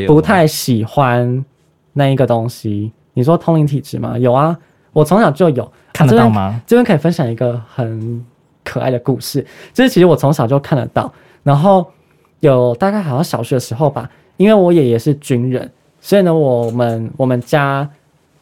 [0.07, 1.45] 不太喜欢
[1.93, 2.91] 那一个东西。
[3.13, 4.17] 你说通灵体质吗？
[4.19, 4.57] 有啊，
[4.97, 5.71] 我从小就有。
[5.93, 6.61] 看得到吗？
[6.67, 8.23] 这边可以分享一个很
[8.63, 11.83] 可爱的故事，就是其实我从小就看得到，然后
[12.39, 14.07] 有大概好像小学的时候吧，
[14.37, 15.71] 因为我爷爷是军人。
[15.99, 17.89] 所以呢，我们我们家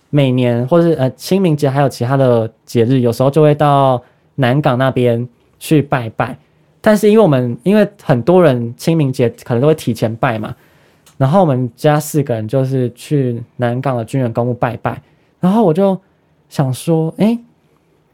[0.10, 4.02] 每年或是呃清明节还有其他的节日，有时候就会到
[4.36, 5.26] 南港那边
[5.58, 6.38] 去拜拜。
[6.82, 10.54] 但是因为我们因为很多人清明节可能都会提前拜嘛，
[11.18, 15.02] 然后我们家四个人就是去南港的军人公墓拜拜。
[15.40, 15.98] 然后我就
[16.50, 17.38] 想说，哎，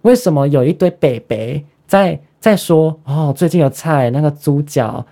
[0.02, 5.06] 为什么有一堆北北在在说哦，最近的菜那个猪脚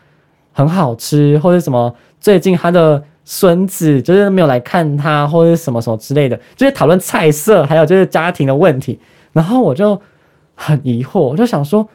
[0.53, 3.03] 很好吃，或者什么最近他的。
[3.31, 8.99] 孙子就是没有来看他，或者什么什么之类的，就是讨论菜色，还有就是家庭的问题。
[9.33, 10.01] 然后我就
[10.55, 11.87] 很疑惑，我就想说，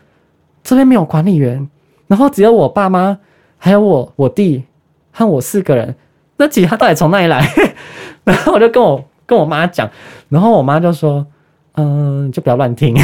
[0.63, 1.69] 这边没有管理员，
[2.07, 3.19] 然后只有我爸妈，
[3.59, 4.63] 还有我我弟
[5.11, 5.97] 和我四个人，
[6.37, 7.45] 那其他到底从哪里来？
[8.23, 9.89] 然后我就跟我跟我妈讲，
[10.29, 11.25] 然后我妈就说，
[11.75, 12.97] 嗯，就不要乱听。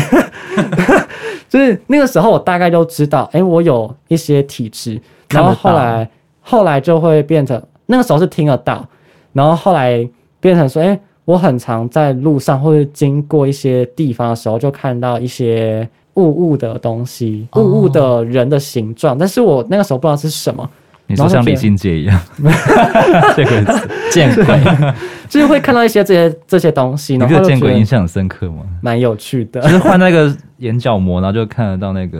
[1.49, 7.61] 就是那个时候，我大概都知道，哎，我有一些体质，然后后来后来就会变成。
[7.87, 8.87] 那个时候是听得到，
[9.33, 20.71] 然后后来变成说，哎、欸，我很常在路上或者经过一些地方的时候，就看到一些雾雾的东西，雾雾的人的形状，哦、但是我那个时候不知道是什么。
[21.11, 22.21] 你说像李心洁一样，
[23.35, 23.81] 这个
[24.13, 24.57] 见鬼，
[25.29, 27.15] 就是会看到一些这些这些东西。
[27.19, 28.63] 你觉得见鬼印象很深刻吗？
[28.81, 32.19] 蛮有趣的，就是换那个眼角膜，然后就看得到那个。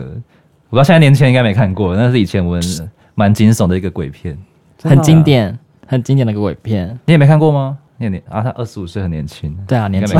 [0.69, 2.61] 我不知道现在年轻人应该没看过，那是以前我们
[3.15, 4.37] 蛮惊悚的一个鬼片。
[4.83, 7.77] 很经典，很经典的一个鬼片，你也没看过吗？
[7.97, 9.55] 你年啊，他二十五岁，很年轻。
[9.67, 10.19] 对啊，年轻。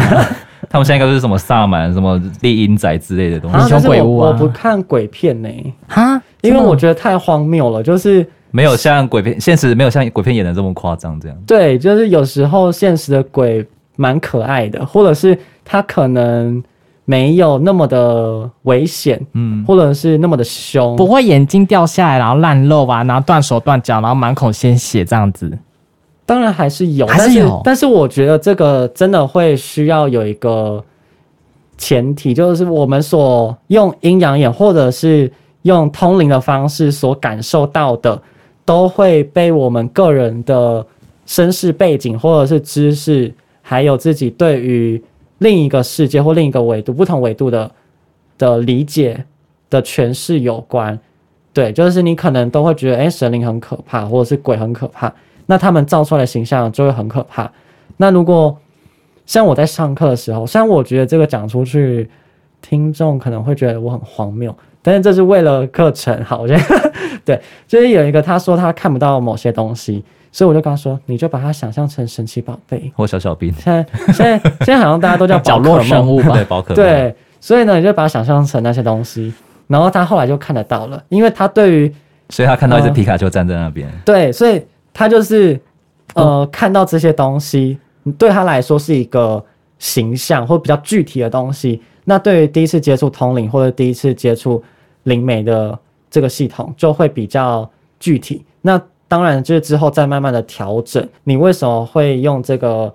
[0.70, 3.58] 他们现在应该都是什么萨满、什么厉阴宅之类的东西。
[3.58, 4.28] 英雄鬼屋啊！
[4.28, 11.38] 我不看鬼片呢、欸，哈，因为我觉得太荒谬了，就是没有像鬼片，现实没有像鬼片演的这么夸张，这样。
[11.48, 16.64] 对，就是有时候现实的鬼蛮可爱的，或者是他可能。
[17.04, 25.52] 没有那么的危险，嗯，或者是那么的凶，不会眼睛掉下来，然后烂肉啊，然后断手断脚，然后满口鲜血这样子。
[26.26, 30.82] 当然还是有，还是有，但是，但是我觉得这个真的会需要有一个
[31.76, 35.30] 前提，就是我们所用阴阳眼或者是
[35.64, 38.22] 用通灵的方式所感受到的，
[38.66, 40.86] 都会被我们个人的
[41.26, 45.02] 身世背景或者是知识，还有自己对于。
[45.42, 47.72] 另一个世界或另一个维度，不同维度的
[48.38, 49.26] 的理解
[49.72, 51.00] 的诠释有关，
[51.52, 55.12] 对，就是你可能都会觉得，哎，神灵很可怕，或者是鬼很可怕，
[55.48, 57.52] 那他们造出来的形象就会很可怕。
[57.98, 58.56] 那如果
[59.26, 62.08] 像我在上课的时候，虽然我觉得这个讲出去，
[62.62, 66.92] 听众可能会觉得我很荒谬，但是这是为了课程好，我觉得
[67.24, 70.04] 对，就是有一个他说他看不到某些东西。
[70.34, 73.52] 所以我就跟他说，你就把它想象成神奇宝贝或小小兵。
[73.52, 76.32] 现在 现在现在好像大家都叫角落生物吧？
[76.36, 76.76] 对，宝可梦。
[76.76, 79.34] 对，所以呢，你就把它想象成那些东西，
[79.68, 81.94] 然后他后来就看得到了，因为他对于，
[82.30, 83.92] 所以他看到一只皮卡丘站在那边。
[84.06, 85.60] 对，所以他就是
[86.14, 87.78] 呃看到这些东西，
[88.18, 89.44] 对他来说是一个
[89.82, 91.82] 形象或比较具体的东西。
[92.06, 94.64] 那对于第一次接触通灵或者第一次接触
[95.04, 95.78] 灵媒的
[96.10, 97.68] 这个系统，就会比较
[98.00, 98.46] 具体。
[98.62, 101.08] 那当然就是之后再慢慢的调整。
[101.24, 102.94] 你为什么会用这个，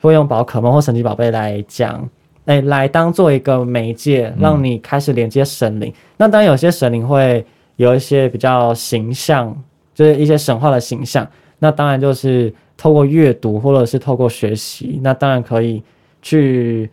[0.00, 2.08] 会用宝可梦或神奇宝贝来讲，
[2.44, 5.90] 哎来当做一个媒介，让你开始连接神灵。
[5.90, 7.44] 嗯、那当然有些神灵会
[7.76, 9.56] 有一些比较形象，
[9.92, 11.26] 就是一些神话的形象。
[11.58, 15.82] 那当然就是透过阅读或者是透过学习，那当然可以
[16.22, 16.90] 去。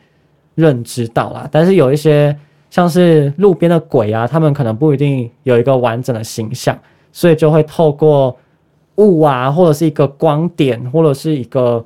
[0.57, 2.33] 认知到啦，但是有一些
[2.69, 6.79] 像是路边的鬼啊，他们可能不一定有一个完整的形象，
[7.11, 8.33] 所以就会透过
[8.95, 11.85] 雾啊，或者是一个光点，或者是一个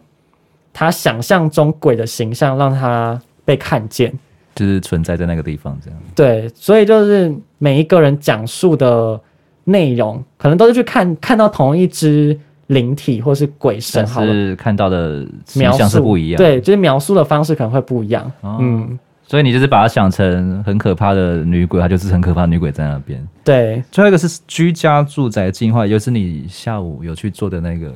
[0.71, 4.13] 他想象中鬼的形象，让他被看见，
[4.53, 5.99] 就是存在在那个地方这样。
[6.13, 9.19] 对，所以就是每一个人讲述的
[9.63, 12.39] 内容，可能都是去看看到同一只。
[12.69, 18.31] 灵体或是鬼神，好是看到的描述是不一样，对，就是描述的方式可能会不一样。
[18.41, 23.27] 哦、嗯，所以你就是把它想成很可怕的女鬼，它就是很可怕的女鬼在那边。
[23.43, 27.91] 对，最后一个是居家住宅净化，也就是你下午有去做的那个。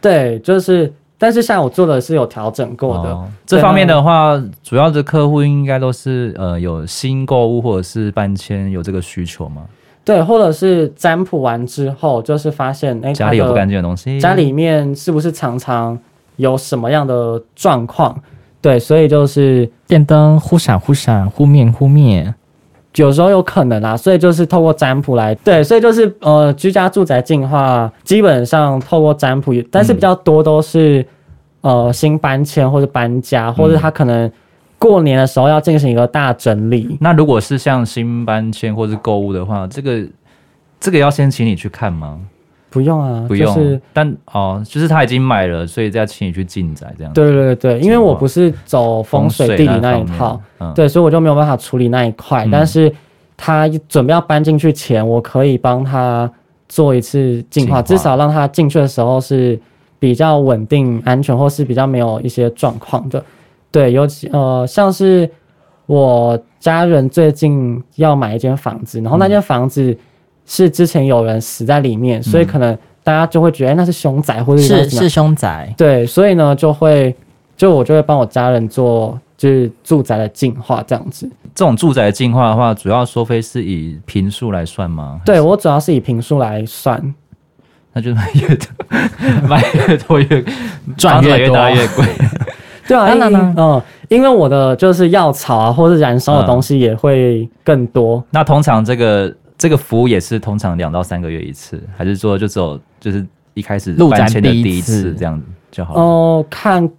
[0.00, 3.10] 对，就是，但是下午做的是有调整过的。
[3.10, 9.64] 哦、这方面的话，主要的客户应该都是呃有新购物或者是搬迁有这个需求吗？
[10.04, 15.98] 对，或者是占卜完之后，就是发现，哎，家里有不干净的东西，家里面是不是常常
[16.36, 18.14] 有什么样的状况？
[18.60, 22.34] 对，所以就是电灯忽闪忽闪，忽灭忽灭，
[22.96, 23.96] 有时候有可能啊。
[23.96, 31.00] 所以就是透过占卜来，对，所以就是呃，居家住宅净化基本上透过占卜，但是比较多都是、
[31.62, 34.30] 嗯、呃新搬迁或者搬家，或者他可能。
[34.84, 36.98] 过年的时候要进行一个大整理。
[37.00, 40.06] 那如果是像新搬迁或是购物的话，这个
[40.78, 42.20] 这个要先请你去看吗？
[42.68, 43.54] 不用啊，不用。
[43.54, 47.12] 就是、但哦，就是他已经买了，所以再请你去进宅这样。
[47.14, 52.44] 对对对，因为我不是走风水地理那一套，嗯、对，所以我就没有办法处理那一块。
[52.44, 52.92] 嗯、但是
[53.38, 56.30] 他准备要搬进去前，我可以帮他
[56.68, 59.58] 做一次净化，净化，至少让他进去的时候是
[59.98, 63.24] 比较稳定、安全，或是比较没有一些状况的。
[63.74, 65.28] 对，尤其呃，像是
[65.86, 69.98] 我家人最近要买一间房子，然后那间房子
[70.46, 75.74] 是之前有人死在里面，嗯、所以可能大家就会觉得，哎，那是凶宅，或者是是凶宅。
[75.76, 77.12] 对，所以呢，就会
[77.56, 81.28] 就我就会帮我家人做就是住宅的净化这样子。
[81.52, 85.20] 这种住宅的净化的话，主要收费是以平数来算吗？
[85.24, 87.12] 对，我主要是以平数来算，
[87.92, 88.68] 那就买越多，
[89.48, 90.44] 买越多越
[90.96, 92.06] 赚越越大越贵。
[92.86, 93.10] 对啊，
[93.56, 98.16] 嗯，因为我的就是药草啊，或是燃烧的东西也会更多。
[98.18, 105.94] 嗯、那通常这个这个服务也是通常两到三个月一次，还是说就只有就是一开始搬迁的第一次这样子就好？
[105.94, 106.90] 哦、呃，看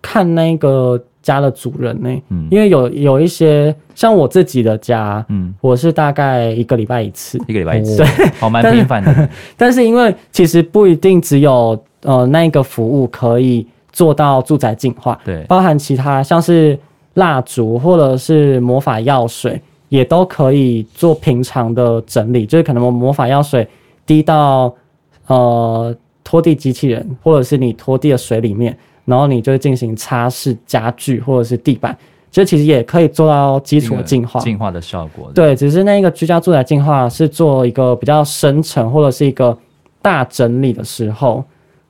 [0.00, 8.06] 看那个家的主人呢、欸，嗯，因为有有一些像我自己的家，嗯，我是大概一个礼拜一次，一个礼拜一次，对，
[8.38, 9.28] 好蛮频繁的但。
[9.56, 13.66] 但是因为其实不一定只有呃那个服务可以。
[13.94, 16.76] 做到住宅净化，对，包含其他像是
[17.14, 22.44] 蜡烛或者是魔法药水，也都可以做平常的整理。
[22.44, 23.66] 就是可能魔法药水
[24.04, 24.74] 滴到
[25.28, 31.96] 呃拖地机器人，或者是你拖地的水里面，然后你就进行擦拭家具或者是地板，
[32.32, 35.30] 这其实也可以做到基础的净化，净化的效果。
[35.32, 39.56] 对，只是那个居家住宅净化是做一个比较深层或者是一个
[40.02, 41.44] 大整理的时候。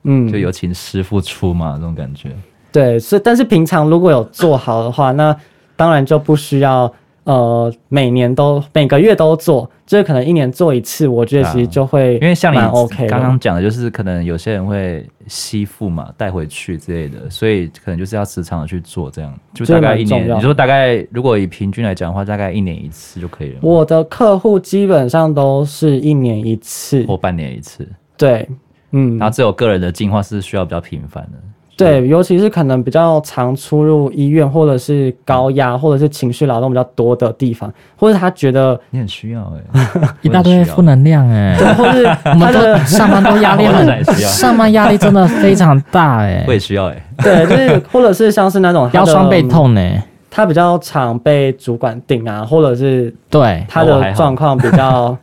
[0.05, 2.31] 嗯，就有请师傅出嘛，这种感觉。
[2.71, 5.35] 对，是，但是平常如果有做好的话，那
[5.77, 6.93] 当然就不需要
[7.25, 20.37] 呃每年都每个月都做，就是可能一年做一次，我觉得其实就会、啊、因为像你 OK 刚刚讲的，就是可能有些人会吸附嘛，带回去之类的，所以可能就是要时常的去做，这样就大概一年。
[20.37, 23.61] 你说大概如果以平均来讲的话，大概一年一次就可以了。
[23.63, 27.89] 我的客户基本上都是一年一次或半年一次。
[28.19, 28.49] 对。
[28.97, 31.31] 嗯，然后只有个人的进化是需要比较频繁的，
[31.77, 53.65] 对，尤其是可能比较常出入医院，或者是高压，或者是情绪劳动比较多的地方，或者他觉得你很需要哎、 欸，一大堆负能量哎、欸，对，或是我们的上班都压力很， 上班压力真的非常大哎、欸，我也需要哎、欸，对，就是 或者是像是那种腰酸背痛呢、欸，他比较常被主管顶啊，或者是对。
[53.69, 55.19] 他的状况比较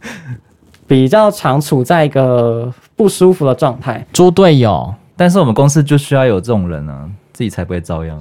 [0.86, 2.70] 比较常处在一个。
[3.02, 4.94] 不舒服的状态，猪队友。
[5.18, 8.16] 但是我们公司就需要有这种人啊，自己才不会遭殃。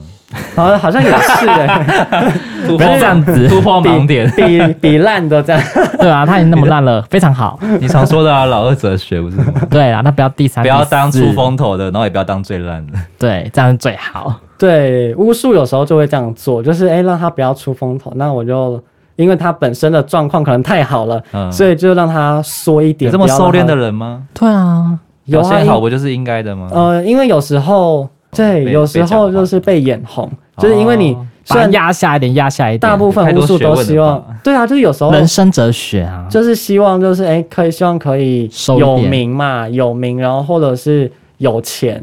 [0.57, 2.33] 好像好像也是哎，
[2.66, 5.62] 突破这样子，突破盲点，比比烂的这样。
[5.99, 7.61] 对啊，他已经那么烂了， 非常好。
[7.78, 9.53] 你常说的啊，老二哲学不是吗？
[9.68, 12.95] 对啊，那不要第三，不要当出风头的，然后也不要当最烂的。
[13.18, 14.35] 对，这样最好。
[14.57, 18.83] 对，巫术有时候就会这样做，就是哎，让他不要出风头，那我就
[19.21, 23.11] 因为他本身的状况可能太好了，嗯，所以就让他缩一点。
[23.11, 24.23] 有这么收敛的人吗？
[24.35, 26.68] 对啊，有些好不就是应该的吗？
[26.73, 28.09] 呃，因为有时候。
[28.33, 38.49] 对，有时候就是被眼红，就是因为你虽然压下一点，压下一点，大部分巫术都希望，对啊，就是有时候人生哲学啊，就是希望就是哎，可以希望可以
[38.79, 42.01] 有名嘛，有名，然后或者是有钱，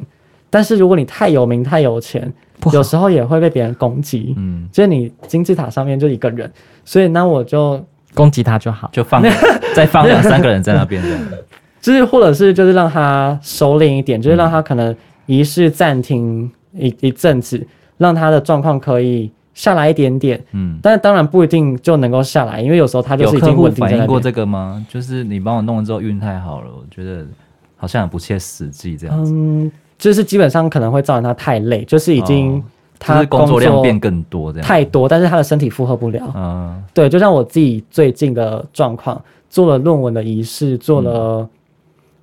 [0.50, 2.30] 但是如果你太有名太有钱，
[2.74, 6.52] 有时候也会被别人攻击，嗯，就是你金字塔上面就一个人，
[6.84, 7.84] 所以那我就
[8.14, 9.22] 攻击他就好，就放
[9.76, 11.22] 再放两三个人在那边这样，
[11.82, 14.96] 就是或者是就是让他收敛一点，就是让他可能。
[15.30, 20.42] 仪式暂停一一阵子，让他的状况可以下来一点点。
[20.54, 23.98] 嗯，但是当然不一定就能够下来，因为有时候他就是已经稳定在那边。
[23.98, 24.86] 反映过这个吗？
[24.88, 27.26] 就是你帮我弄了之后运太好了，我觉得
[27.76, 29.34] 好像很不切实际这样子。
[29.36, 32.64] 嗯，就是基本上可能会造成他太累，就是已经
[33.00, 36.22] 他工作量变更多这样太多，但是他的身体负荷不了。
[36.36, 41.50] 嗯，对，就像我自己最近的状况，做了论文的仪式，做了、嗯。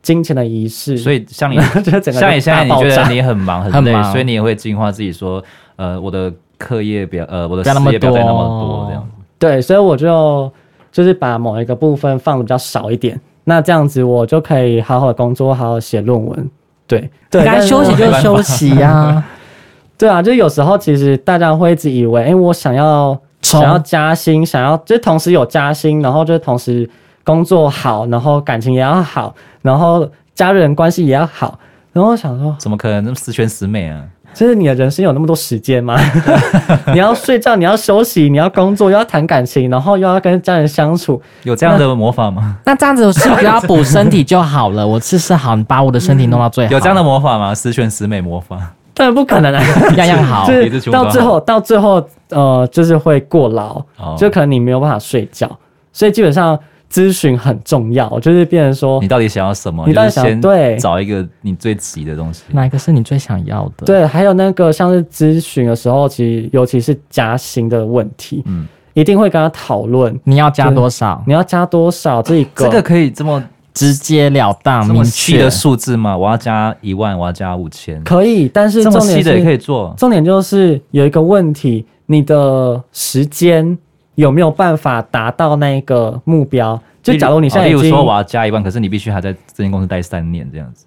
[0.05, 1.59] 金钱的仪式，所以像你，
[2.13, 5.43] 像你现在，你觉得你很忙很累，所以你也会进化自己，说，
[5.77, 9.09] 呃，我的课业不要，呃，我的事业不要带那么多，这样。
[9.39, 10.53] 对，所以我就
[10.93, 16.51] 就是把某一个部分放的比较少一点，那这样子我就可以好好的工作，好好写论文。
[16.87, 19.25] 对，对，该休息就休息呀。
[19.99, 26.89] 对啊，就有时候其实大家会一直以为，哎，我想要想要加薪，想要就同时有加薪，然后就同时。
[27.27, 31.59] 工作好，然后感情也要好，然后家人关系也要好，
[31.91, 34.05] 然后我想说，怎么可能那么十全十美啊？
[34.35, 35.97] 就是你的人生有那么多时间吗？
[36.93, 42.57] 你要睡觉，你要休息，你要工作，又要谈感情，然后又要跟家人相处，有这样的魔法吗？
[42.67, 44.87] 那， 那这样子是不是要补身体就好了？
[44.87, 46.73] 我吃吃好，你把我的身体弄到最好。
[46.73, 47.55] 有这样的魔法吗？
[47.55, 48.59] 十全十美魔法？
[48.93, 49.63] 当然不可能啊，
[49.97, 50.47] 样样好。
[50.47, 55.51] 就是到最后，到最后，呃，就是会过劳，哦、就可能你没有办法睡觉，
[55.93, 56.59] 所以基本上。
[56.95, 59.85] 咨询很重要，就是变成说，你到底想要什么？
[59.85, 60.77] 你到底想对。
[60.77, 63.85] 找一个你最急的东西，哪一个是你最想要的？
[63.85, 70.17] 对，还有那个像是咨询的时候，其实尤其是加薪的问题，嗯，一定会跟他讨论。
[70.23, 72.67] 你要加多少，你要加多少，这一个。
[72.67, 73.43] 这个可以这么
[73.73, 75.43] 直截了当、明确。
[75.43, 76.17] 的数字吗？
[76.17, 79.93] 我要加一万，我要加五千，可以，但是这么细的也可以做。
[79.99, 83.77] 重点就是有一个问题，你的时间
[84.15, 86.81] 有没有办法达到那个目标？
[87.03, 90.87] 就假如你现在，例如说我要加一万，可是你必须还在这间公司待三年这样子。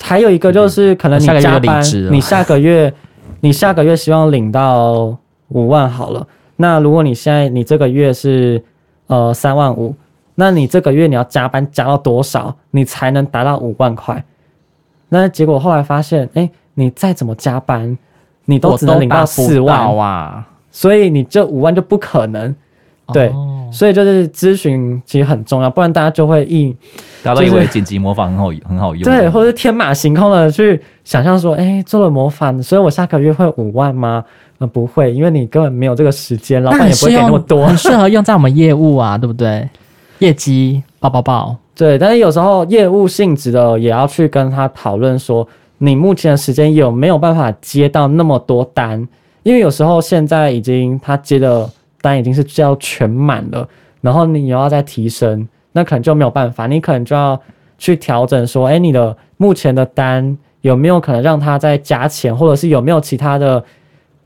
[0.00, 2.92] 还有一个就是可能你加班，你下个月，
[3.40, 5.16] 你下个月希望领到
[5.48, 6.26] 五万好了。
[6.56, 8.62] 那如果你现在你这个月是
[9.06, 9.94] 呃三万五，
[10.34, 14.24] 那你这个月你要加班加到多少，你才能达到五万块？
[15.08, 17.96] 那结果后来发现，哎，你再怎么加班，
[18.44, 20.44] 你都只能领到四万哇，
[20.78, 22.54] 所以你这五万就不可能。
[23.12, 26.70] 对，哦、所以就是咨询其实很重要，不然大家就会一
[27.20, 34.24] 大家都以为紧急魔法很好很好用，对，或者是天马行空的去想象说，哎，做了魔法，所以我下个月会五万吗？
[34.58, 39.68] 呃，不会，因为你根本没有这个时间，老板也不会给那么多，很适合用在我们业务啊，对不对？
[40.18, 45.48] 业绩爆爆爆，对，但是有时候业务性质的也要去跟他讨论说，
[45.78, 49.08] 你目前的时间有没有办法接到那么多单？
[49.48, 51.68] 因为有时候现在已经他接的。
[52.00, 53.68] 单已经是要全满了，
[54.00, 57.38] 然后你又要再提升，那可能就没有办法，你可能就要
[57.76, 63.62] 去调整，说，哎，你的目前的单有没有可能让他再加钱，或者是有没有其他的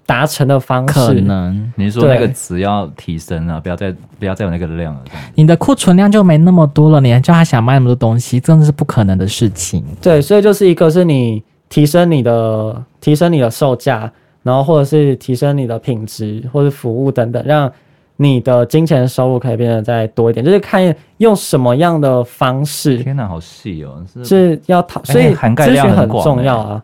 [0.04, 1.14] 达成的方式？
[1.14, 5.00] 可能你说那个值要提升啊，不要再不要再有那个量了。
[5.34, 9.82] 你的库存量就没那么多了，你还叫他想卖那么多东西，真的是不可能的事情。
[10.02, 14.12] 对，所以就是一个是你提升你的提升你的售价。
[14.42, 17.70] 然后或者是提升你的品质或者服务等等，让
[18.16, 22.98] 你的金钱收入可以变得再多一点，就是看用什么样的方式。
[22.98, 24.04] 天哪，好细哦！
[24.22, 26.82] 是，要讨，所以咨询很重要啊，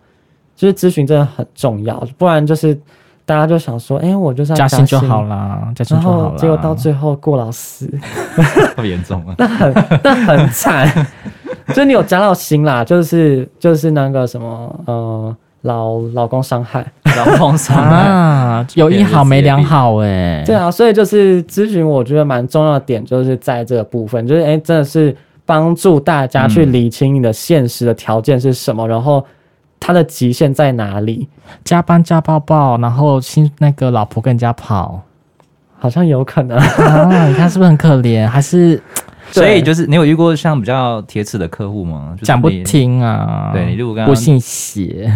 [0.56, 2.74] 就是咨询真的很重要，不然就是
[3.24, 7.88] 大家就想说，哎，我就是要加薪就好啦，加薪就好啦，结果到最后过劳死，
[8.74, 11.06] 太严重了， 那很那很惨，
[11.74, 15.36] 就你有加到薪啦，就是就是那个什么呃。
[15.62, 16.86] 老老公伤害，
[17.16, 20.42] 老公伤害 啊，有一好没两好哎。
[20.46, 29.24] 对啊，所以就是咨询，我觉得蛮重要的点就是在这个部分，就是哎，真的是帮助大家去理清你的现实的条件是什么，嗯、然后
[29.80, 31.28] 他的极限在哪里？
[31.64, 35.00] 加班加爆爆，然后新那个老婆跟人家跑，
[35.78, 37.26] 好像有可能啊！
[37.26, 38.26] 你看是不是很可怜？
[38.26, 38.80] 还是
[39.30, 42.16] 所以就是你有遇过像比较铁齿的客户吗？
[42.22, 43.50] 讲、就是、不听啊！
[43.52, 45.12] 对，你如果刚刚不信邪，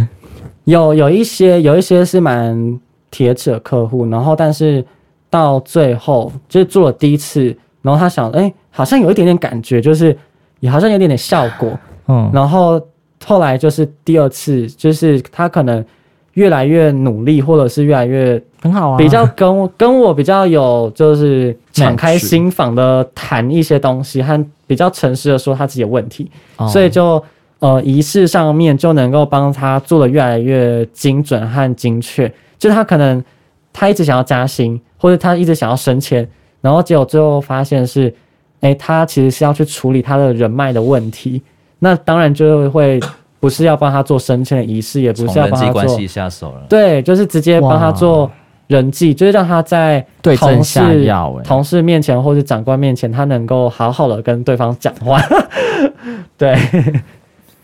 [0.65, 4.85] 有有一些有一些是蛮铁齿的客户，然后但是
[5.29, 10.17] 到最后就是做了第一次，然后他想，哎、欸，好像有一点点感觉，就是
[10.61, 11.71] 也好像有点点效果，
[12.09, 12.81] 嗯，然后。
[13.25, 15.85] 后来就是第二次，就是他可能
[16.33, 27.23] 越来越努力，或者是越来越很好啊，比较跟我跟我比较有就是敞开心房的谈一些东西，和比较诚实的说他自己的问题，哦、所以就
[27.63, 32.31] 呃仪式上面就能够帮他做的越来越精准和精确。
[32.59, 33.23] 就他可能
[33.73, 36.29] 他一直想要加薪，或者他一直想要升迁，
[36.61, 38.09] 然后结果最后发现是，
[38.63, 41.41] 哎、欸，他其实是要去处理他的人脉的问题。
[41.79, 42.99] 那当然就会
[43.39, 46.67] 不是要帮他做升迁的仪式，也不是要帮他做人际关系下手了。
[46.69, 48.29] 对，就是直接帮他做
[48.67, 50.81] 人际，就是让他在同事
[51.45, 55.21] 同事面前或者长官面前，他能够好好的跟对方讲话。
[56.39, 56.57] 对，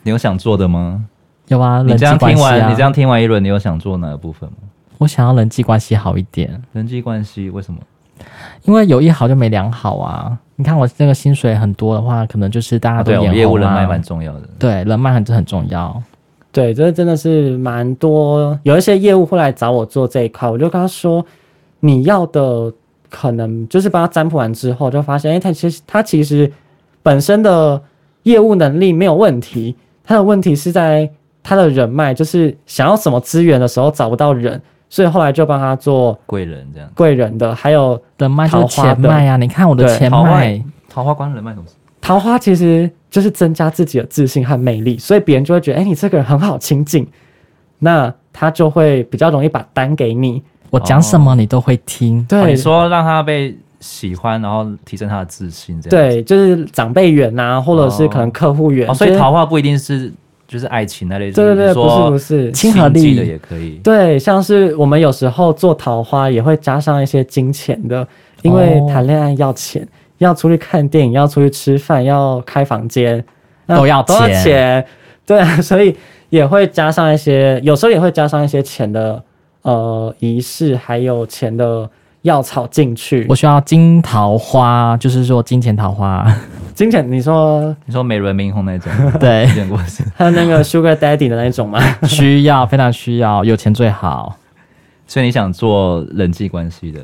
[0.03, 1.05] 你有想做的吗？
[1.49, 4.57] 有啊，你这样听完，你这样听完一轮，你有想做哪个部分吗？
[4.99, 6.61] 我想要人际关系好一点。
[6.73, 7.79] 人际关系为什么？
[8.65, 10.37] 因为有一好就没两好啊。
[10.57, 13.13] 你看我这个薪水很多的话，可能就是大家都。
[13.13, 14.49] 对，业务人脉蛮重要的。
[14.59, 16.03] 对，人脉很很重要。
[16.51, 18.59] 对，这真的是蛮多。
[18.65, 21.25] 有一些业务会来找我做这一块，我就跟他说，
[21.79, 22.73] 你要的
[23.09, 26.51] 可能就是帮他占卜完之后，就发现，哎，他其实他其实
[27.03, 27.81] 本身的
[28.25, 29.77] 业务能力没有问题，
[30.09, 31.09] 他的问题是在
[31.43, 34.59] 他的人脉，就是想要什么资源的时候找不到人。
[34.89, 39.37] 所以后来就帮他做贵人这样，贵人的还有人脉就是钱脉啊！
[39.37, 41.65] 你看我的钱脉，桃花关人脉什么？
[42.01, 47.07] 桃花其实就是增加自己的自信和魅力，所以别人就会觉得，哎、欸，你这个人很好亲近，
[47.81, 50.43] 那他就会比较容易把单给你。
[50.71, 52.25] 我讲什么你都会听。
[52.25, 58.95] 对，哦、你说让他被喜欢，然后提升他的自信，这样对，就是长辈缘啊，或者是可能客户缘、哦哦。
[58.95, 60.13] 所以桃花不一定是。
[60.49, 63.73] 就是爱情那类，对对对，不是不是，亲和力的也可以。
[63.85, 68.09] 对，像是我们有时候做桃花也会加上一些金钱的，
[68.41, 73.23] 因为谈恋爱要钱，哦、要出去看电影，要出去吃饭，要开房间，
[73.67, 74.83] 都要都要钱。
[75.27, 75.95] 对， 所以
[76.31, 79.23] 也会加上一些，有时候也会加上一些钱的
[79.61, 81.91] 呃仪式，还有钱的。
[82.29, 86.31] 药草进去，我需要金桃花，就是说金钱桃花，
[86.75, 87.11] 金钱。
[87.11, 89.47] 你说 你说美轮明宏那种， 对，
[90.15, 91.81] 还有那个 Sugar Daddy 的那种吗？
[92.07, 94.37] 需要，非常需要，有钱最好。
[95.07, 97.01] 所以你想做人际关系的，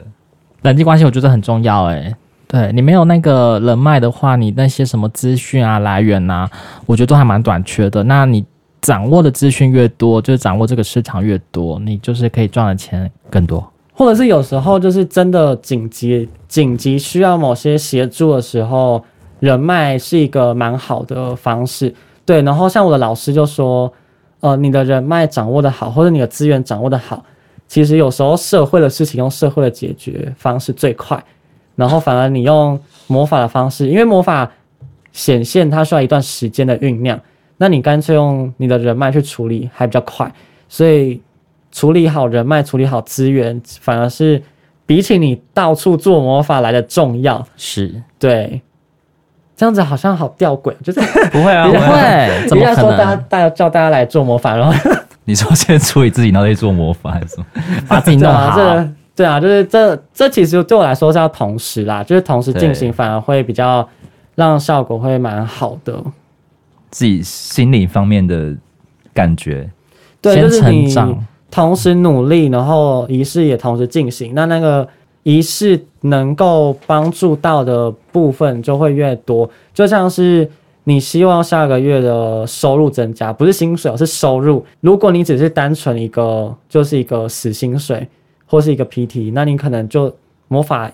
[0.60, 1.86] 人际关系我觉得很重要。
[1.86, 2.14] 哎，
[2.46, 6.48] 对你没有那个人脉的话，你那些什么资讯啊来源啊，
[6.84, 8.04] 我觉得都还蛮短缺的。
[8.04, 8.44] 那你
[8.82, 13.66] 掌握的资讯越多，就是掌握这个市场越多，你就是可以赚的钱更多。
[13.96, 19.02] 或者是有时候就是真的紧急紧急需要某些协助的时候，
[19.38, 21.94] 人脉是一个蛮好的方式。
[22.26, 23.92] 对，然后像我的老师就说，
[24.40, 27.24] 呃，你的人脉掌握的好，或者你的资源掌握的好，
[27.68, 31.22] 其实有时候社会的事情用社会的解决方式最快。
[31.76, 32.76] 然后反而你用
[33.06, 34.50] 魔法的方式，因为魔法
[35.12, 37.20] 显现它需要一段时间的酝酿，
[37.58, 40.32] 那你干脆用你的人脉去处理还比较快，
[40.68, 41.22] 所以。
[41.74, 44.40] 处理好人脉，处理好资源，反而是
[44.86, 47.44] 比起你到处做魔法来的重要。
[47.56, 48.62] 是对，
[49.56, 51.00] 这样子好像好吊诡，就是
[51.32, 52.48] 不会啊，不会。
[52.48, 52.64] 怎么？
[52.76, 54.72] 说大家，大家叫大家来做魔法，然后
[55.26, 57.46] 你说先处理自己，然后再做魔法，还是什么？
[57.88, 58.54] 把自己弄好。
[58.54, 63.88] 对啊，这对啊，就是这这其实对我来说是要同时啦，就是同时进行，反而会比较
[64.36, 66.00] 让效果会蛮好的。
[66.92, 68.54] 自己心理方面的
[69.12, 69.68] 感觉，
[70.22, 71.26] 对，先成长。
[71.54, 74.88] 同时努力，然后仪式也同时进行，那那个
[75.22, 79.48] 仪式能够帮助到的部分就会越多。
[79.72, 80.50] 就像是
[80.82, 84.66] 你希望下个月的收入增加，不是薪水，而是收入。
[84.80, 88.04] 如果你只是单纯一个就是一个死薪水
[88.46, 90.12] 或是一个 PT，那你可能就
[90.48, 90.90] 魔法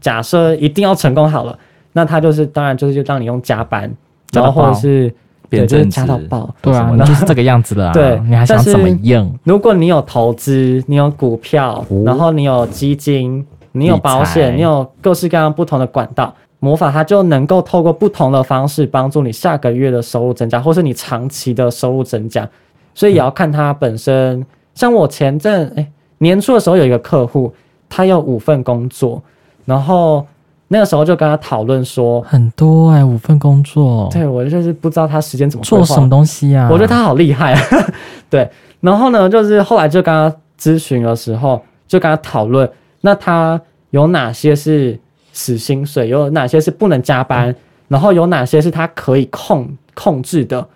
[0.00, 1.58] 假设一定要成功好了，
[1.92, 3.92] 那他就是当然就是就让你用加班，
[4.32, 5.12] 然后或者是。
[5.50, 7.92] 对，就是加到爆，对啊，那就是这个样子了啊。
[7.92, 9.30] 对，你还想怎么样？
[9.44, 22.48] 如果你有投资，你有股票，然后你有基金，你有保险，你有各式各样不同的管道，魔法它就能够透过不同的方式帮助你下个月的收入增加，或是你长期的收入增加。
[22.94, 24.44] 所以也要看它本身。
[24.74, 25.86] 像我前阵哎
[26.18, 27.52] 年初的时候有一个客户，
[27.88, 29.22] 他有五份工作，
[29.64, 30.26] 然后。
[30.74, 36.68] 那个时候就跟他讨论说，很多哎、欸，五份工作，对我就是不知道他时间怎么做什么东西啊？
[36.68, 37.60] 我觉得他好厉害啊，
[38.28, 38.50] 对。
[38.80, 42.68] 然后呢，就是后来就跟他咨询的时候，就跟他讨论，
[43.02, 43.60] 那他
[43.90, 44.98] 有哪些是
[45.32, 47.56] 死薪水，有哪些是不能加班，嗯、
[47.86, 50.66] 然后有哪些是他可以控控制的，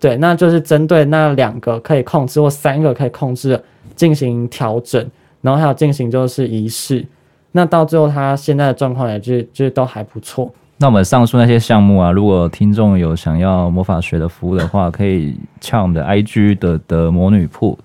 [0.00, 3.62] 对，那就是针对那两个可以控制或三个可以控制的
[3.94, 5.06] 进行调整，
[5.42, 7.06] 然后还有进行就是仪式，
[7.52, 10.52] 那到最后他现在的状况也就就都还不错。
[10.78, 17.78] 那我们上述那些项目啊，如果听众有想要魔法学的服务的话，可以敲我们的 IG 的的魔女铺，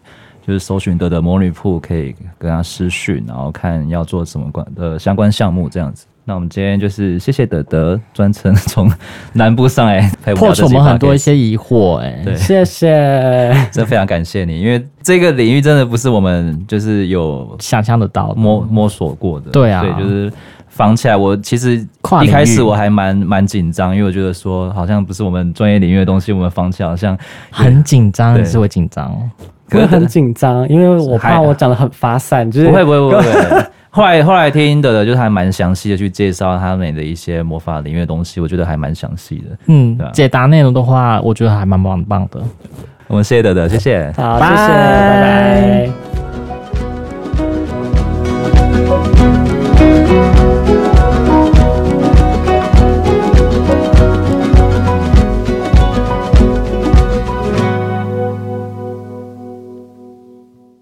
[0.45, 6.07] 就是搜寻的的魔女铺，可以跟他私讯，然后看要做什么关的相关项目这样子。
[6.29, 8.91] 那我们今天就是谢谢德德专程从
[9.31, 12.89] 南部上来陪我们，破除我们很多一些疑惑，哎，对，谢谢，
[13.71, 20.29] 真的非常感谢你，因为这个领域真的不是我们就是有想象得到摸摸索过的，对啊，对，就是。
[20.69, 21.83] 防起来，我其实
[22.21, 27.17] 一开始我还蛮蛮紧张，因为我觉得说好像不是我们专业领域的东西，我们防起来好像
[27.49, 29.17] 很紧张，是会紧张，
[29.67, 33.65] 可是很紧张，因为我怕我讲的很发散，就是不会不会不会。
[33.89, 39.57] 后来后来听的的，就是还蛮详细的去介绍他们的一些魔法领域的东西，我觉得还蛮详细的。
[39.67, 42.41] 嗯，解答内容的话，我觉得还蛮棒棒的。
[43.07, 45.96] 我们谢谢德德，谢谢，好，谢谢，拜拜。